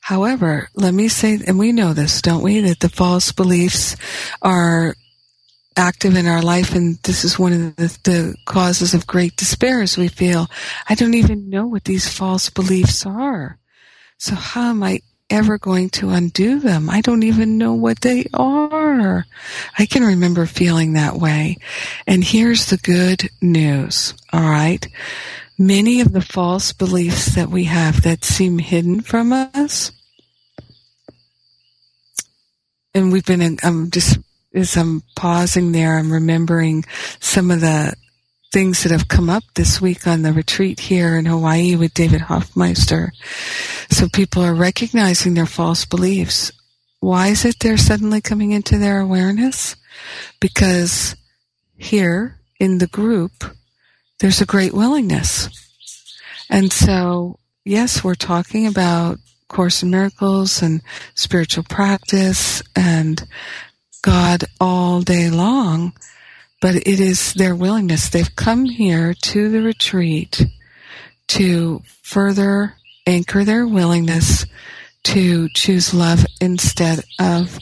[0.00, 3.96] However, let me say, and we know this, don't we, that the false beliefs
[4.42, 4.96] are
[5.76, 9.80] active in our life and this is one of the, the, causes of great despair
[9.80, 10.48] as we feel
[10.88, 13.58] i don't even know what these false beliefs are
[14.18, 15.00] so how am i
[15.32, 16.90] ever going to undo them?
[16.90, 19.24] I don't even know what they are.
[19.78, 21.56] I can remember feeling that way.
[22.06, 24.12] And here's the good news.
[24.32, 24.86] All right.
[25.58, 29.90] Many of the false beliefs that we have that seem hidden from us,
[32.94, 34.18] and we've been I'm just,
[34.54, 36.84] as I'm pausing there, I'm remembering
[37.20, 37.94] some of the
[38.52, 42.20] things that have come up this week on the retreat here in Hawaii with David
[42.22, 43.12] Hoffmeister.
[43.90, 46.52] So people are recognizing their false beliefs.
[47.00, 49.74] Why is it they're suddenly coming into their awareness?
[50.38, 51.16] Because
[51.78, 53.44] here in the group,
[54.20, 55.48] there's a great willingness.
[56.50, 60.82] And so, yes, we're talking about Course in Miracles and
[61.14, 63.26] spiritual practice and
[64.02, 65.92] God all day long,
[66.60, 68.08] but it is their willingness.
[68.08, 70.44] They've come here to the retreat
[71.28, 72.76] to further
[73.06, 74.44] anchor their willingness
[75.04, 77.58] to choose love instead of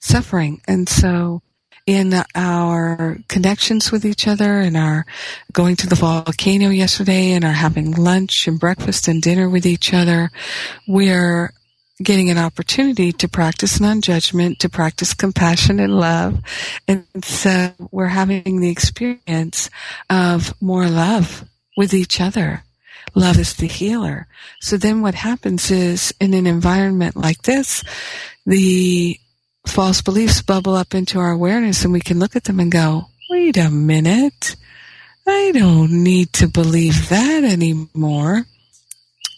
[0.00, 0.60] suffering.
[0.66, 1.42] And so
[1.86, 5.04] in our connections with each other and our
[5.52, 9.92] going to the volcano yesterday and our having lunch and breakfast and dinner with each
[9.92, 10.30] other,
[10.88, 11.52] we're
[12.04, 16.40] getting an opportunity to practice non-judgment, to practice compassion and love.
[16.86, 19.70] And so we're having the experience
[20.10, 21.44] of more love
[21.76, 22.62] with each other.
[23.14, 24.26] Love is the healer.
[24.60, 27.82] So then what happens is in an environment like this,
[28.46, 29.18] the
[29.66, 33.08] false beliefs bubble up into our awareness and we can look at them and go,
[33.30, 34.56] wait a minute.
[35.26, 38.46] I don't need to believe that anymore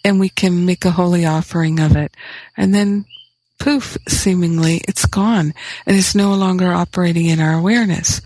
[0.06, 2.16] and we can make a holy offering of it.
[2.56, 3.06] And then
[3.58, 5.52] poof, seemingly it's gone
[5.84, 8.20] and it's no longer operating in our awareness.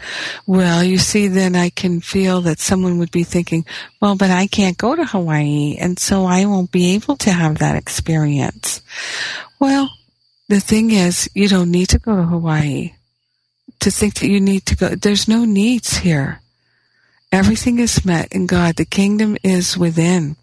[0.47, 3.65] Well, you see, then I can feel that someone would be thinking,
[3.99, 7.59] well, but I can't go to Hawaii and so I won't be able to have
[7.59, 8.83] that experience.
[9.59, 9.89] Well,
[10.51, 12.93] the thing is, you don't need to go to Hawaii
[13.79, 14.89] to think that you need to go.
[14.91, 16.43] There's no needs here.
[17.33, 18.77] Everything is met in God.
[18.77, 20.37] The kingdom is within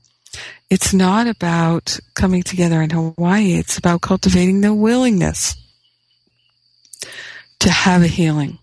[0.70, 3.54] it's not about coming together in Hawaii.
[3.54, 5.56] It's about cultivating the willingness
[7.60, 8.60] to have a healing,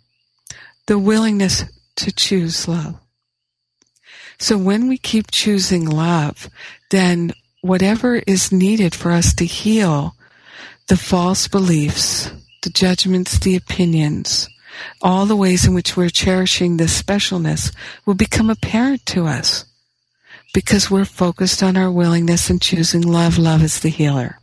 [0.87, 1.65] the willingness
[1.97, 2.97] to choose love.
[4.39, 6.51] So when we keep choosing love,
[6.91, 7.33] then
[7.63, 10.15] whatever is needed for us to heal
[10.89, 12.31] the false beliefs,
[12.63, 14.49] the judgments, the opinions,
[15.01, 17.75] all the ways in which we're cherishing this specialness
[18.05, 19.65] will become apparent to us
[20.55, 23.37] because we're focused on our willingness and choosing love.
[23.37, 24.39] Love is the healer.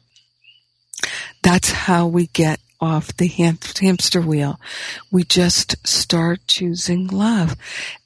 [1.42, 4.60] That's how we get off the hamster wheel.
[5.12, 7.56] We just start choosing love.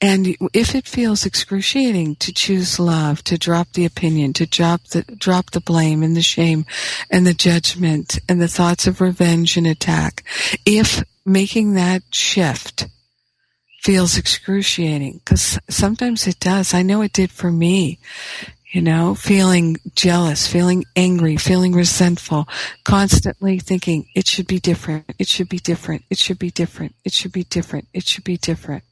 [0.02, 5.04] And if it feels excruciating to choose love, to drop the opinion, to drop the,
[5.04, 6.66] drop the blame and the shame
[7.10, 10.24] and the judgment and the thoughts of revenge and attack,
[10.66, 12.88] if making that shift
[13.86, 16.74] feels excruciating because sometimes it does.
[16.74, 18.00] I know it did for me.
[18.72, 22.48] You know, feeling jealous, feeling angry, feeling resentful,
[22.84, 27.14] constantly thinking it should be different, it should be different, it should be different, it
[27.14, 28.84] should be different, it should be different.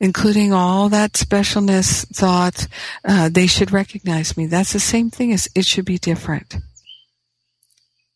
[0.00, 2.66] Including all that specialness thought,
[3.04, 4.46] uh, they should recognize me.
[4.46, 6.56] That's the same thing as it should be different.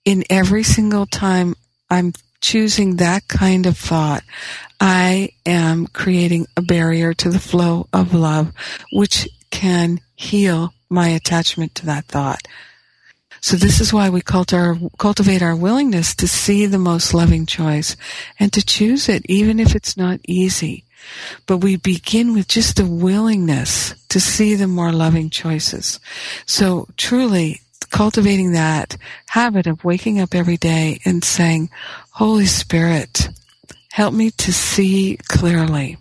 [0.05, 1.55] In every single time
[1.89, 4.23] I'm choosing that kind of thought,
[4.81, 8.53] I am creating a barrier to the flow of love,
[8.93, 12.47] which can heal my attachment to that thought.
[13.41, 17.97] So this is why we cultivate our willingness to see the most loving choice
[18.41, 20.85] and to choose it, even if it's not easy.
[21.47, 26.01] But we begin with just a willingness to see the more loving choices.
[26.45, 27.61] So truly,
[27.91, 28.97] cultivating that
[29.29, 31.71] habit of waking up every day and saying,
[32.17, 33.29] Holy Spirit,
[33.97, 35.97] Help me to see clearly.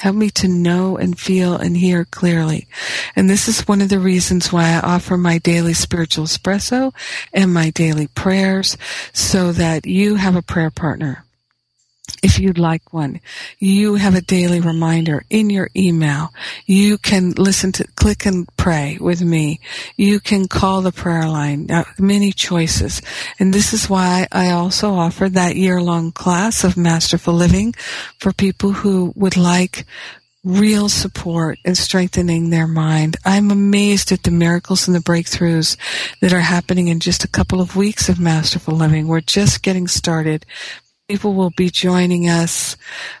[0.00, 2.66] Help me to know and feel and hear clearly.
[3.14, 6.94] And this is one of the reasons why I offer my daily spiritual espresso
[7.34, 8.78] and my daily prayers
[9.12, 11.26] so that you have a prayer partner
[12.22, 13.20] if you'd like one.
[13.58, 16.32] You have a daily reminder in your email.
[16.66, 19.60] You can listen to, click and pray with me.
[19.96, 21.66] You can call the prayer line.
[21.66, 23.02] Now, many choices.
[23.38, 27.74] And this is why I also offer that year long class of masterful living
[28.18, 29.86] for people who would like
[30.42, 33.16] real support in strengthening their mind.
[33.24, 35.76] I'm amazed at the miracles and the breakthroughs
[36.20, 39.06] that are happening in just a couple of weeks of masterful living.
[39.06, 40.46] We're just getting started
[41.10, 42.76] people will be joining us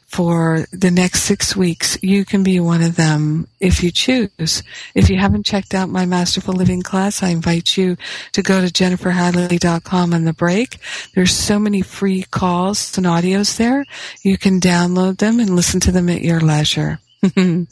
[0.06, 1.98] for the next six weeks.
[2.00, 4.62] You can be one of them if you choose.
[4.94, 7.96] If you haven't checked out my Masterful Living class, I invite you
[8.30, 10.78] to go to jenniferhadley.com on the break.
[11.16, 13.84] There's so many free calls and audios there.
[14.22, 17.00] You can download them and listen to them at your leisure.
[17.36, 17.68] and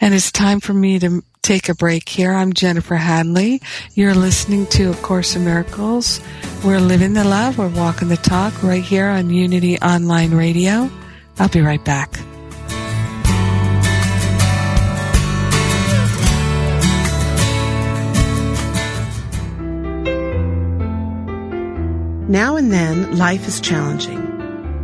[0.00, 2.32] it's time for me to take a break here.
[2.32, 3.62] I'm Jennifer Hadley.
[3.94, 6.20] You're listening to A Course in Miracles.
[6.64, 7.56] We're living the love.
[7.56, 10.90] We're walking the talk right here on Unity Online Radio.
[11.38, 12.18] I'll be right back.
[22.28, 24.18] Now and then, life is challenging.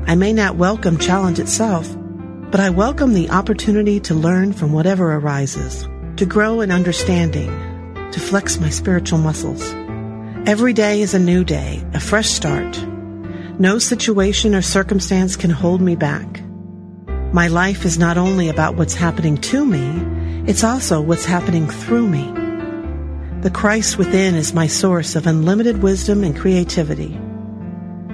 [0.06, 1.88] I may not welcome challenge itself,
[2.50, 7.50] but I welcome the opportunity to learn from whatever arises, to grow in understanding,
[8.12, 9.74] to flex my spiritual muscles.
[10.48, 12.80] Every day is a new day, a fresh start.
[13.58, 16.40] No situation or circumstance can hold me back.
[17.32, 22.06] My life is not only about what's happening to me, it's also what's happening through
[22.06, 22.32] me.
[23.40, 27.18] The Christ within is my source of unlimited wisdom and creativity.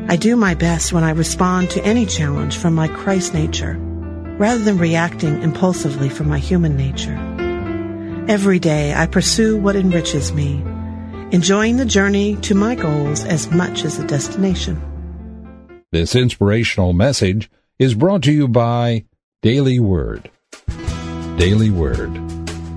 [0.09, 3.78] I do my best when I respond to any challenge from my Christ nature
[4.39, 7.16] rather than reacting impulsively from my human nature.
[8.28, 10.62] Every day I pursue what enriches me,
[11.33, 14.80] enjoying the journey to my goals as much as the destination.
[15.91, 19.05] This inspirational message is brought to you by
[19.43, 20.30] Daily Word.
[21.37, 22.16] Daily Word.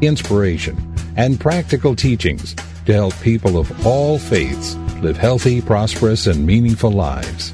[0.01, 6.91] Inspiration and practical teachings to help people of all faiths live healthy, prosperous, and meaningful
[6.91, 7.53] lives.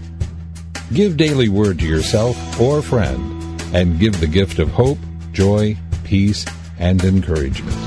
[0.94, 3.41] Give Daily Word to yourself or a friend
[3.74, 4.98] and give the gift of hope,
[5.32, 6.46] joy, peace,
[6.80, 7.78] and encouragement.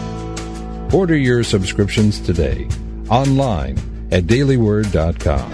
[0.94, 2.68] Order your subscriptions today
[3.10, 3.76] online
[4.10, 5.52] at dailyword.com.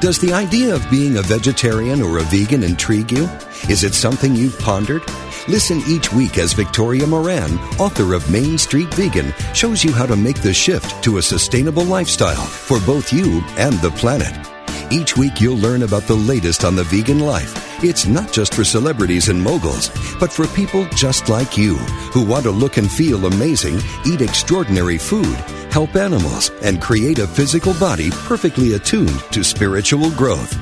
[0.00, 3.28] Does the idea of being a vegetarian or a vegan intrigue you?
[3.68, 5.02] Is it something you've pondered?
[5.46, 10.16] Listen each week as Victoria Moran, author of Main Street Vegan, shows you how to
[10.16, 14.51] make the shift to a sustainable lifestyle for both you and the planet.
[14.92, 17.82] Each week you'll learn about the latest on the vegan life.
[17.82, 19.88] It's not just for celebrities and moguls,
[20.20, 21.76] but for people just like you
[22.12, 25.34] who want to look and feel amazing, eat extraordinary food,
[25.72, 30.61] help animals, and create a physical body perfectly attuned to spiritual growth.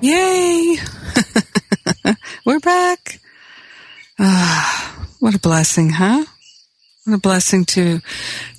[0.00, 0.78] Yay!
[2.46, 3.20] We're back.
[4.18, 6.24] Ah, what a blessing, huh?
[7.04, 8.00] What a blessing to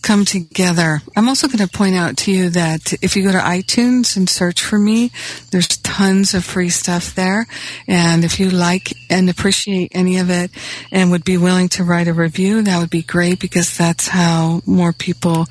[0.01, 1.01] come together.
[1.15, 4.29] I'm also going to point out to you that if you go to iTunes and
[4.29, 5.11] search for me,
[5.51, 7.47] there's tons of free stuff there.
[7.87, 10.51] And if you like and appreciate any of it
[10.91, 14.61] and would be willing to write a review, that would be great because that's how
[14.65, 15.47] more people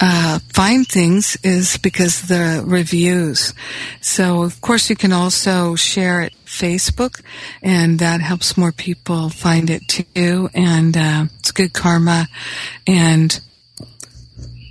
[0.00, 3.54] uh, find things is because the reviews.
[4.00, 7.20] So of course you can also share it Facebook,
[7.62, 10.48] and that helps more people find it too.
[10.54, 12.28] And uh, it's good karma,
[12.86, 13.38] and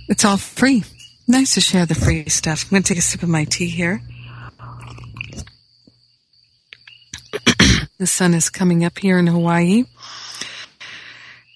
[0.08, 0.84] it's all free.
[1.28, 2.64] Nice to share the free stuff.
[2.64, 4.00] I'm going to take a sip of my tea here.
[7.98, 9.84] the sun is coming up here in Hawaii,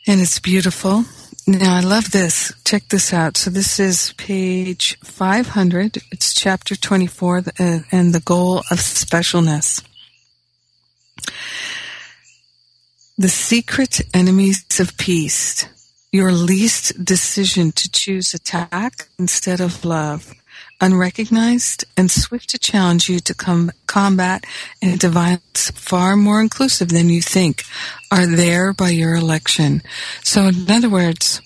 [0.07, 1.05] and it's beautiful.
[1.47, 2.53] Now, I love this.
[2.65, 3.37] Check this out.
[3.37, 5.99] So, this is page 500.
[6.11, 9.85] It's chapter 24, uh, and the goal of specialness.
[13.17, 15.67] The secret enemies of peace.
[16.13, 20.35] Your least decision to choose attack instead of love
[20.81, 24.45] unrecognized, and swift to challenge you to come combat
[24.81, 27.65] and violence far more inclusive than you think
[28.11, 29.83] are there by your election.
[30.23, 31.43] So in other words,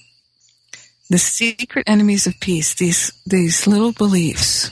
[1.10, 4.70] the secret enemies of peace, these, these little beliefs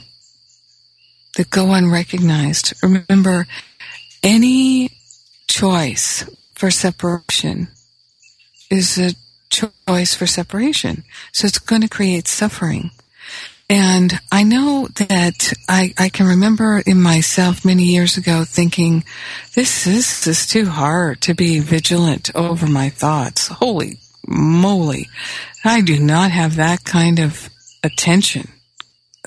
[1.35, 2.73] that go unrecognized.
[2.81, 3.47] Remember,
[4.21, 4.89] any
[5.47, 7.67] choice for separation
[8.69, 9.13] is a
[9.53, 11.03] choice for separation.
[11.31, 12.91] So it's going to create suffering.
[13.69, 19.03] And I know that I, I can remember in myself many years ago thinking,
[19.55, 23.47] this is, this is too hard to be vigilant over my thoughts.
[23.47, 25.09] Holy moly.
[25.63, 27.49] I do not have that kind of
[27.83, 28.49] attention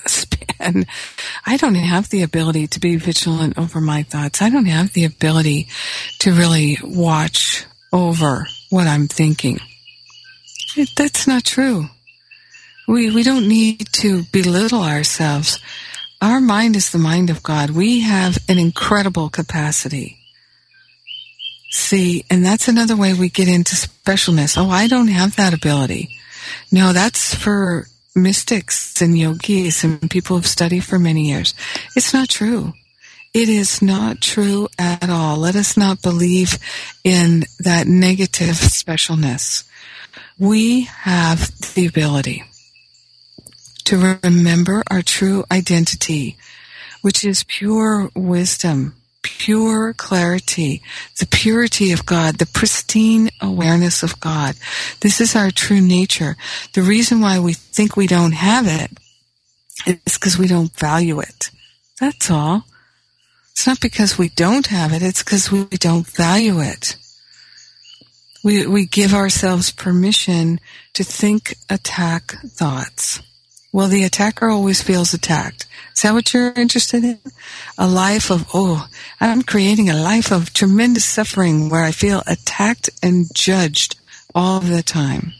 [0.05, 0.85] span.
[1.45, 4.41] I don't have the ability to be vigilant over my thoughts.
[4.41, 5.67] I don't have the ability
[6.19, 9.59] to really watch over what I'm thinking.
[10.77, 11.85] It, that's not true.
[12.87, 15.59] We, we don't need to belittle ourselves.
[16.21, 17.71] Our mind is the mind of God.
[17.71, 20.17] We have an incredible capacity.
[21.69, 24.57] See, and that's another way we get into specialness.
[24.57, 26.17] Oh, I don't have that ability.
[26.71, 31.53] No, that's for mystics and yogis and people who've studied for many years.
[31.95, 32.73] It's not true.
[33.33, 35.37] It is not true at all.
[35.37, 36.57] Let us not believe
[37.03, 39.63] in that negative specialness.
[40.39, 42.43] We have the ability
[43.85, 46.37] to remember our true identity,
[47.01, 50.83] which is pure wisdom, pure clarity,
[51.19, 54.55] the purity of God, the pristine awareness of God.
[54.99, 56.35] This is our true nature.
[56.73, 58.91] The reason why we think we don't have it
[59.87, 61.49] is because we don't value it.
[61.99, 62.65] That's all.
[63.51, 66.95] It's not because we don't have it, it's because we don't value it.
[68.47, 70.61] We, we give ourselves permission
[70.93, 73.21] to think, attack thoughts.
[73.73, 75.65] Well, the attacker always feels attacked.
[75.93, 77.19] Is that what you're interested in?
[77.77, 78.87] A life of, oh,
[79.19, 83.97] I'm creating a life of tremendous suffering where I feel attacked and judged
[84.33, 85.33] all the time.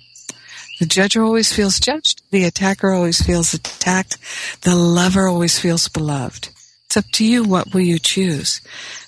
[0.81, 2.23] The judger always feels judged.
[2.31, 4.17] The attacker always feels attacked.
[4.63, 6.49] The lover always feels beloved.
[6.87, 7.45] It's up to you.
[7.45, 8.59] What will you choose?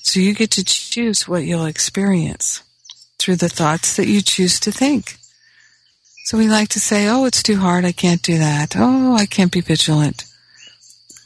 [0.04, 2.64] So you get to choose what you'll experience
[3.20, 5.18] through the thoughts that you choose to think.
[6.26, 7.86] So we like to say, oh, it's too hard.
[7.86, 8.76] I can't do that.
[8.76, 10.26] Oh, I can't be vigilant.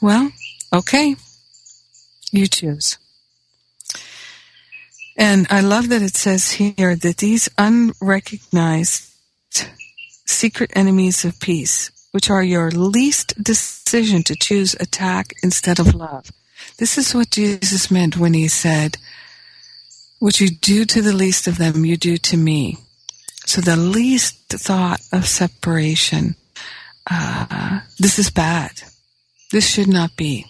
[0.02, 0.32] Well,
[0.74, 1.16] okay.
[2.32, 2.98] You choose.
[5.16, 9.12] And I love that it says here that these unrecognized
[10.26, 16.32] secret enemies of peace, which are your least decision to choose attack instead of love.
[16.78, 18.98] This is what Jesus meant when he said,
[20.24, 22.78] what you do to the least of them, you do to me.
[23.46, 26.38] So the least thought of separation,
[27.12, 28.72] uh, this is bad.
[29.52, 30.46] This should not be.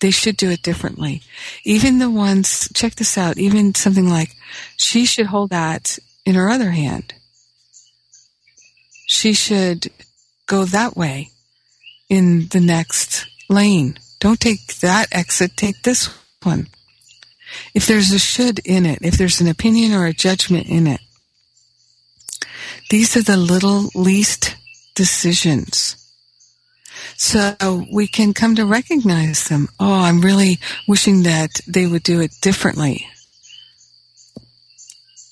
[0.00, 1.20] They should do it differently.
[1.62, 4.34] Even the ones, check this out, even something like,
[4.78, 7.12] she should hold that in her other hand.
[9.08, 9.90] She should
[10.46, 11.32] go that way
[12.08, 13.98] in the next lane.
[14.20, 16.08] Don't take that exit, take this
[16.42, 16.68] one.
[17.74, 21.00] If there's a should in it, if there's an opinion or a judgment in it,
[22.90, 24.56] these are the little least
[24.94, 25.96] decisions.
[27.16, 29.68] So we can come to recognize them.
[29.78, 33.06] Oh, I'm really wishing that they would do it differently.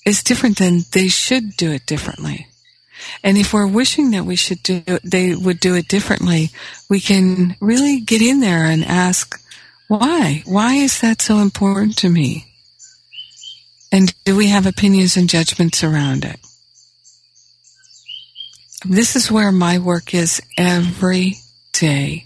[0.05, 2.47] It's different than they should do it differently.
[3.23, 6.51] And if we're wishing that we should do, they would do it differently,
[6.89, 9.40] we can really get in there and ask,
[9.91, 10.41] why?
[10.45, 12.45] Why is that so important to me?
[13.91, 16.39] And do we have opinions and judgments around it?
[18.85, 21.39] This is where my work is every
[21.73, 22.25] day.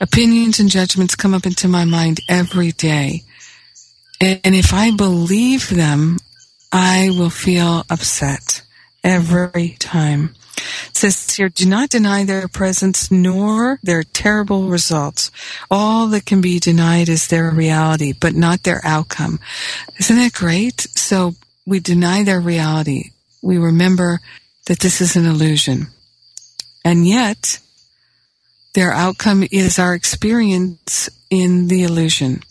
[0.00, 3.24] Opinions and judgments come up into my mind every day.
[4.20, 6.18] And if I believe them,
[6.70, 8.62] I will feel upset
[9.02, 10.36] every time.
[10.88, 15.30] It says here, do not deny their presence nor their terrible results.
[15.70, 19.40] All that can be denied is their reality, but not their outcome.
[19.98, 20.80] Isn't that great?
[20.80, 21.34] So
[21.66, 23.10] we deny their reality.
[23.42, 24.20] We remember
[24.66, 25.88] that this is an illusion.
[26.84, 27.58] And yet,
[28.74, 32.42] their outcome is our experience in the illusion.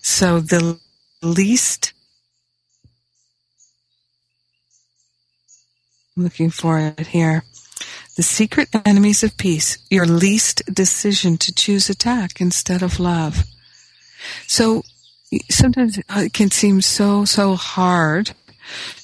[0.00, 0.78] So the
[1.22, 1.93] least
[6.16, 7.44] looking for it here.
[8.16, 13.44] The secret enemies of peace, your least decision to choose attack instead of love.
[14.46, 14.82] So
[15.50, 18.30] sometimes it can seem so, so hard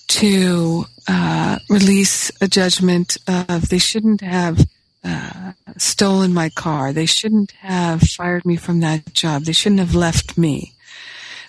[0.06, 4.66] to uh, release a judgment of they shouldn't have
[5.02, 6.92] uh, stolen my car.
[6.92, 9.42] They shouldn't have fired me from that job.
[9.42, 10.74] They shouldn't have left me.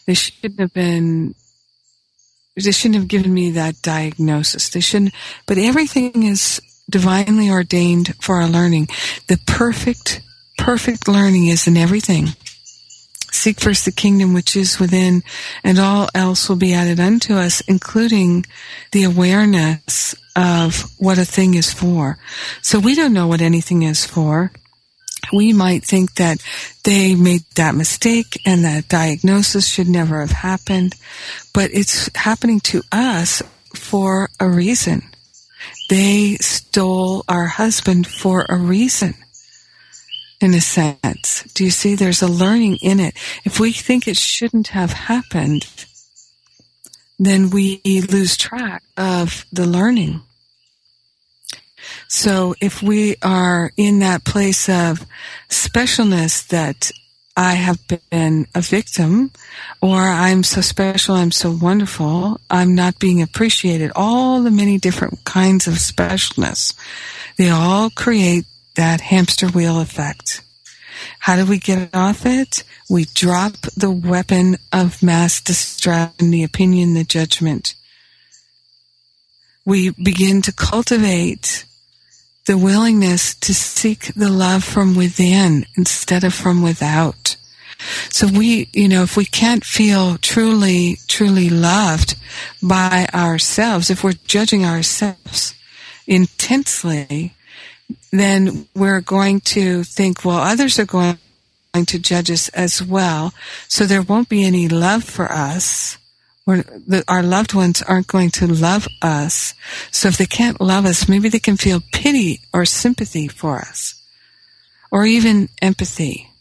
[0.07, 1.35] They shouldn't have been.
[2.55, 4.69] They shouldn't have given me that diagnosis.
[4.69, 5.13] They shouldn't.
[5.45, 8.89] But everything is divinely ordained for our learning.
[9.27, 10.21] The perfect,
[10.57, 12.29] perfect learning is in everything.
[13.31, 15.23] Seek first the kingdom which is within,
[15.63, 18.45] and all else will be added unto us, including
[18.91, 22.19] the awareness of what a thing is for.
[22.61, 24.51] So we don't know what anything is for.
[25.33, 26.43] We might think that
[26.83, 30.95] they made that mistake and that diagnosis should never have happened,
[31.53, 33.41] but it's happening to us
[33.75, 35.03] for a reason.
[35.89, 39.15] They stole our husband for a reason
[40.41, 41.43] in a sense.
[41.53, 41.95] Do you see?
[41.95, 43.15] There's a learning in it.
[43.45, 45.67] If we think it shouldn't have happened,
[47.19, 50.21] then we lose track of the learning.
[52.13, 55.05] So if we are in that place of
[55.47, 56.91] specialness that
[57.37, 59.31] I have been a victim,
[59.81, 65.23] or I'm so special, I'm so wonderful, I'm not being appreciated, all the many different
[65.23, 66.77] kinds of specialness,
[67.37, 68.43] they all create
[68.75, 70.41] that hamster wheel effect.
[71.19, 72.65] How do we get off it?
[72.89, 77.73] We drop the weapon of mass destruction, the opinion, the judgment.
[79.63, 81.63] We begin to cultivate
[82.45, 87.35] the willingness to seek the love from within instead of from without.
[88.09, 92.15] So we, you know, if we can't feel truly, truly loved
[92.61, 95.55] by ourselves, if we're judging ourselves
[96.07, 97.33] intensely,
[98.11, 101.17] then we're going to think, well, others are going
[101.73, 103.33] to judge us as well.
[103.67, 105.97] So there won't be any love for us.
[106.45, 109.53] The, our loved ones aren't going to love us.
[109.91, 113.95] So if they can't love us, maybe they can feel pity or sympathy for us.
[114.91, 116.31] Or even empathy.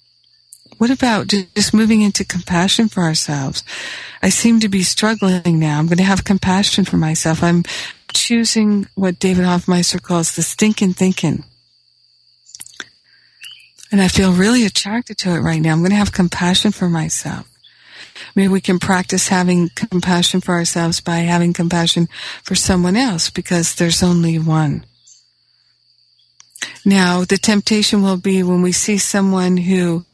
[0.78, 3.62] What about just moving into compassion for ourselves?
[4.22, 5.78] I seem to be struggling now.
[5.78, 7.42] I'm going to have compassion for myself.
[7.42, 7.64] I'm
[8.12, 11.44] choosing what David Hoffmeister calls the stinking thinking.
[13.92, 15.72] And I feel really attracted to it right now.
[15.72, 17.46] I'm going to have compassion for myself.
[18.34, 22.08] Maybe we can practice having compassion for ourselves by having compassion
[22.42, 24.84] for someone else because there's only one.
[26.84, 30.04] Now, the temptation will be when we see someone who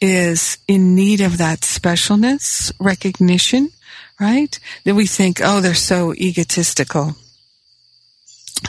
[0.00, 3.70] is in need of that specialness, recognition,
[4.18, 4.58] right?
[4.84, 7.16] Then we think, oh, they're so egotistical.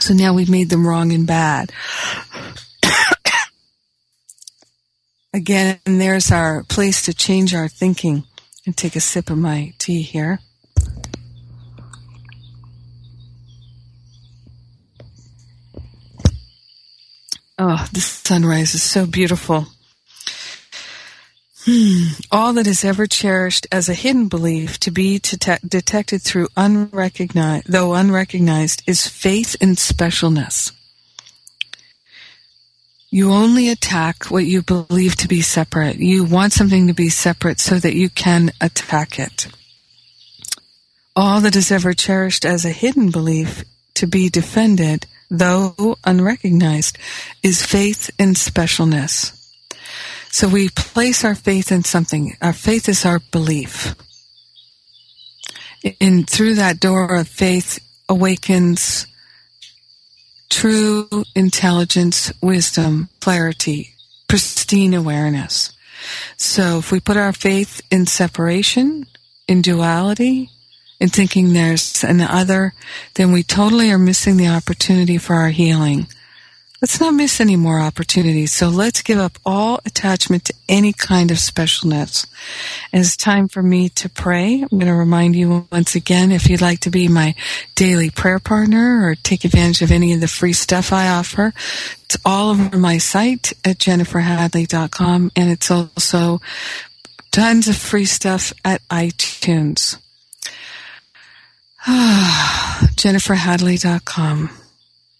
[0.01, 1.71] So now we've made them wrong and bad.
[5.33, 8.25] Again, there's our place to change our thinking
[8.69, 10.37] and take a sip of my tea here.
[17.57, 19.65] Oh, the sunrise is so beautiful.
[21.65, 22.09] Hmm.
[22.31, 27.95] All that is ever cherished as a hidden belief to be detected through unrecognized, though
[27.95, 30.78] unrecognized, is faith in specialness.
[33.11, 35.97] You only attack what you believe to be separate.
[35.97, 39.47] You want something to be separate so that you can attack it.
[41.15, 43.63] All that is ever cherished as a hidden belief
[43.95, 46.97] to be defended, though unrecognized,
[47.41, 49.35] is faith in specialness.
[50.31, 52.37] So we place our faith in something.
[52.41, 53.95] Our faith is our belief.
[55.99, 59.07] And through that door of faith awakens
[60.49, 63.93] true intelligence, wisdom, clarity,
[64.27, 65.71] pristine awareness.
[66.37, 69.05] So if we put our faith in separation,
[69.47, 70.49] in duality,
[70.99, 72.73] in thinking there's an other,
[73.15, 76.07] then we totally are missing the opportunity for our healing.
[76.81, 78.53] Let's not miss any more opportunities.
[78.53, 82.25] So let's give up all attachment to any kind of specialness.
[82.93, 84.61] And it's time for me to pray.
[84.61, 87.35] I'm going to remind you once again, if you'd like to be my
[87.75, 91.51] daily prayer partner or take advantage of any of the free stuff I offer,
[92.05, 96.39] it's all over my site at jenniferhadley.com and it's also
[97.31, 99.97] tons of free stuff at iTunes.
[101.85, 104.49] jenniferhadley.com.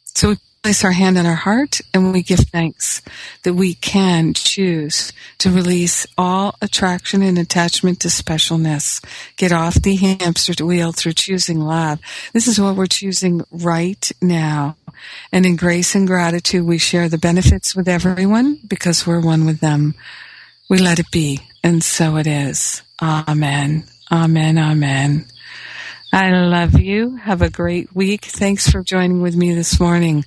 [0.05, 3.01] So place our hand on our heart and we give thanks
[3.43, 9.03] that we can choose to release all attraction and attachment to specialness.
[9.37, 11.99] Get off the hamster wheel through choosing love.
[12.33, 14.75] This is what we're choosing right now.
[15.31, 19.61] And in grace and gratitude, we share the benefits with everyone because we're one with
[19.61, 19.95] them.
[20.69, 21.39] We let it be.
[21.63, 22.81] And so it is.
[23.01, 23.85] Amen.
[24.11, 24.57] Amen.
[24.57, 25.25] Amen.
[26.11, 27.17] I love you.
[27.17, 28.25] Have a great week.
[28.25, 30.25] Thanks for joining with me this morning.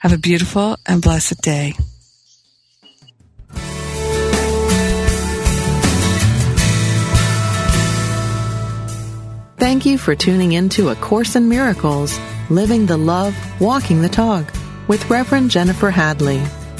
[0.00, 1.74] Have a beautiful and blessed day.
[9.58, 12.18] Thank you for tuning in to A Course in Miracles,
[12.50, 14.52] Living the Love, Walking the Talk
[14.88, 16.42] with Reverend Jennifer Hadley.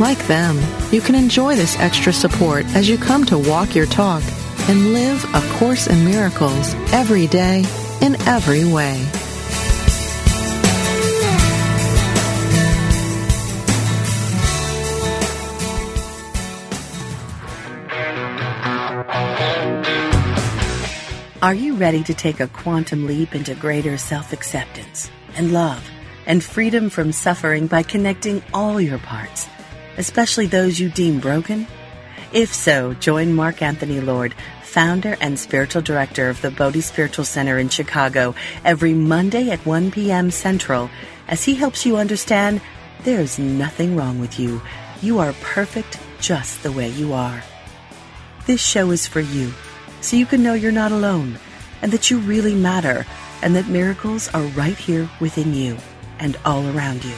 [0.00, 0.58] Like them,
[0.90, 4.22] you can enjoy this extra support as you come to walk your talk
[4.68, 7.64] and live A Course in Miracles every day
[8.00, 9.06] in every way.
[21.42, 25.82] Are you ready to take a quantum leap into greater self acceptance and love
[26.24, 29.48] and freedom from suffering by connecting all your parts,
[29.96, 31.66] especially those you deem broken?
[32.32, 37.58] If so, join Mark Anthony Lord, founder and spiritual director of the Bodhi Spiritual Center
[37.58, 38.34] in Chicago,
[38.64, 40.30] every Monday at 1 p.m.
[40.30, 40.88] Central
[41.28, 42.60] as he helps you understand
[43.04, 44.62] there's nothing wrong with you.
[45.02, 47.42] You are perfect just the way you are.
[48.46, 49.52] This show is for you
[50.00, 51.38] so you can know you're not alone
[51.82, 53.06] and that you really matter
[53.42, 55.76] and that miracles are right here within you
[56.18, 57.14] and all around you.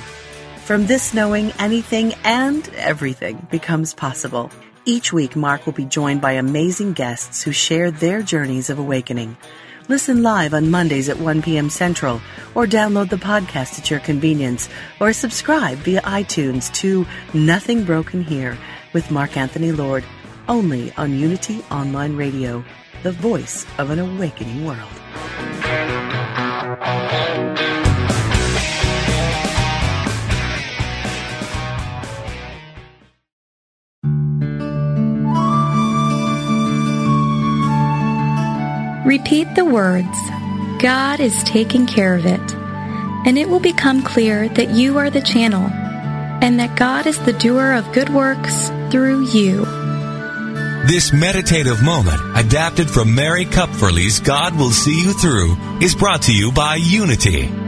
[0.65, 4.51] From this knowing, anything and everything becomes possible.
[4.87, 9.37] Each week, Mark will be joined by amazing guests who share their journeys of awakening.
[9.89, 11.69] Listen live on Mondays at 1 p.m.
[11.69, 12.19] Central,
[12.55, 18.57] or download the podcast at your convenience, or subscribe via iTunes to Nothing Broken Here
[18.95, 20.03] with Mark Anthony Lord
[20.49, 22.65] only on Unity Online Radio,
[23.03, 25.54] the voice of an awakening world.
[39.15, 40.19] Repeat the words,
[40.83, 42.55] God is taking care of it,
[43.25, 45.71] and it will become clear that you are the channel,
[46.43, 49.65] and that God is the doer of good works through you.
[50.89, 56.35] This meditative moment, adapted from Mary Kupferle's God Will See You Through, is brought to
[56.35, 57.64] you by Unity.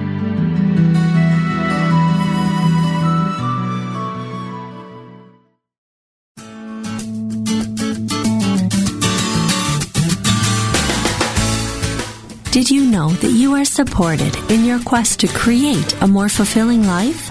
[12.97, 17.31] Know that you are supported in your quest to create a more fulfilling life?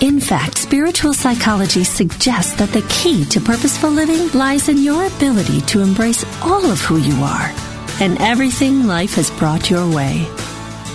[0.00, 5.60] In fact, spiritual psychology suggests that the key to purposeful living lies in your ability
[5.72, 7.52] to embrace all of who you are
[8.00, 10.26] and everything life has brought your way.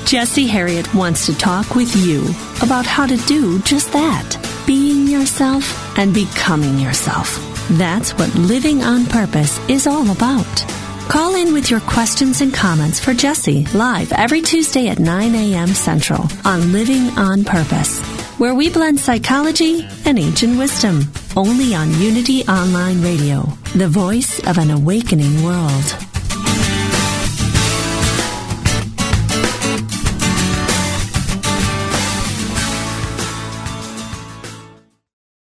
[0.06, 2.26] Jesse Herriott wants to talk with you
[2.64, 4.28] about how to do just that
[4.66, 5.64] being yourself
[6.00, 7.38] and becoming yourself.
[7.78, 10.77] That's what living on purpose is all about.
[11.10, 15.70] Call in with your questions and comments for Jesse live every Tuesday at 9 a.m.
[15.70, 18.02] Central on Living on Purpose,
[18.40, 21.02] where we blend psychology and ancient wisdom.
[21.36, 23.44] Only on Unity Online Radio,
[23.76, 26.17] the voice of an awakening world.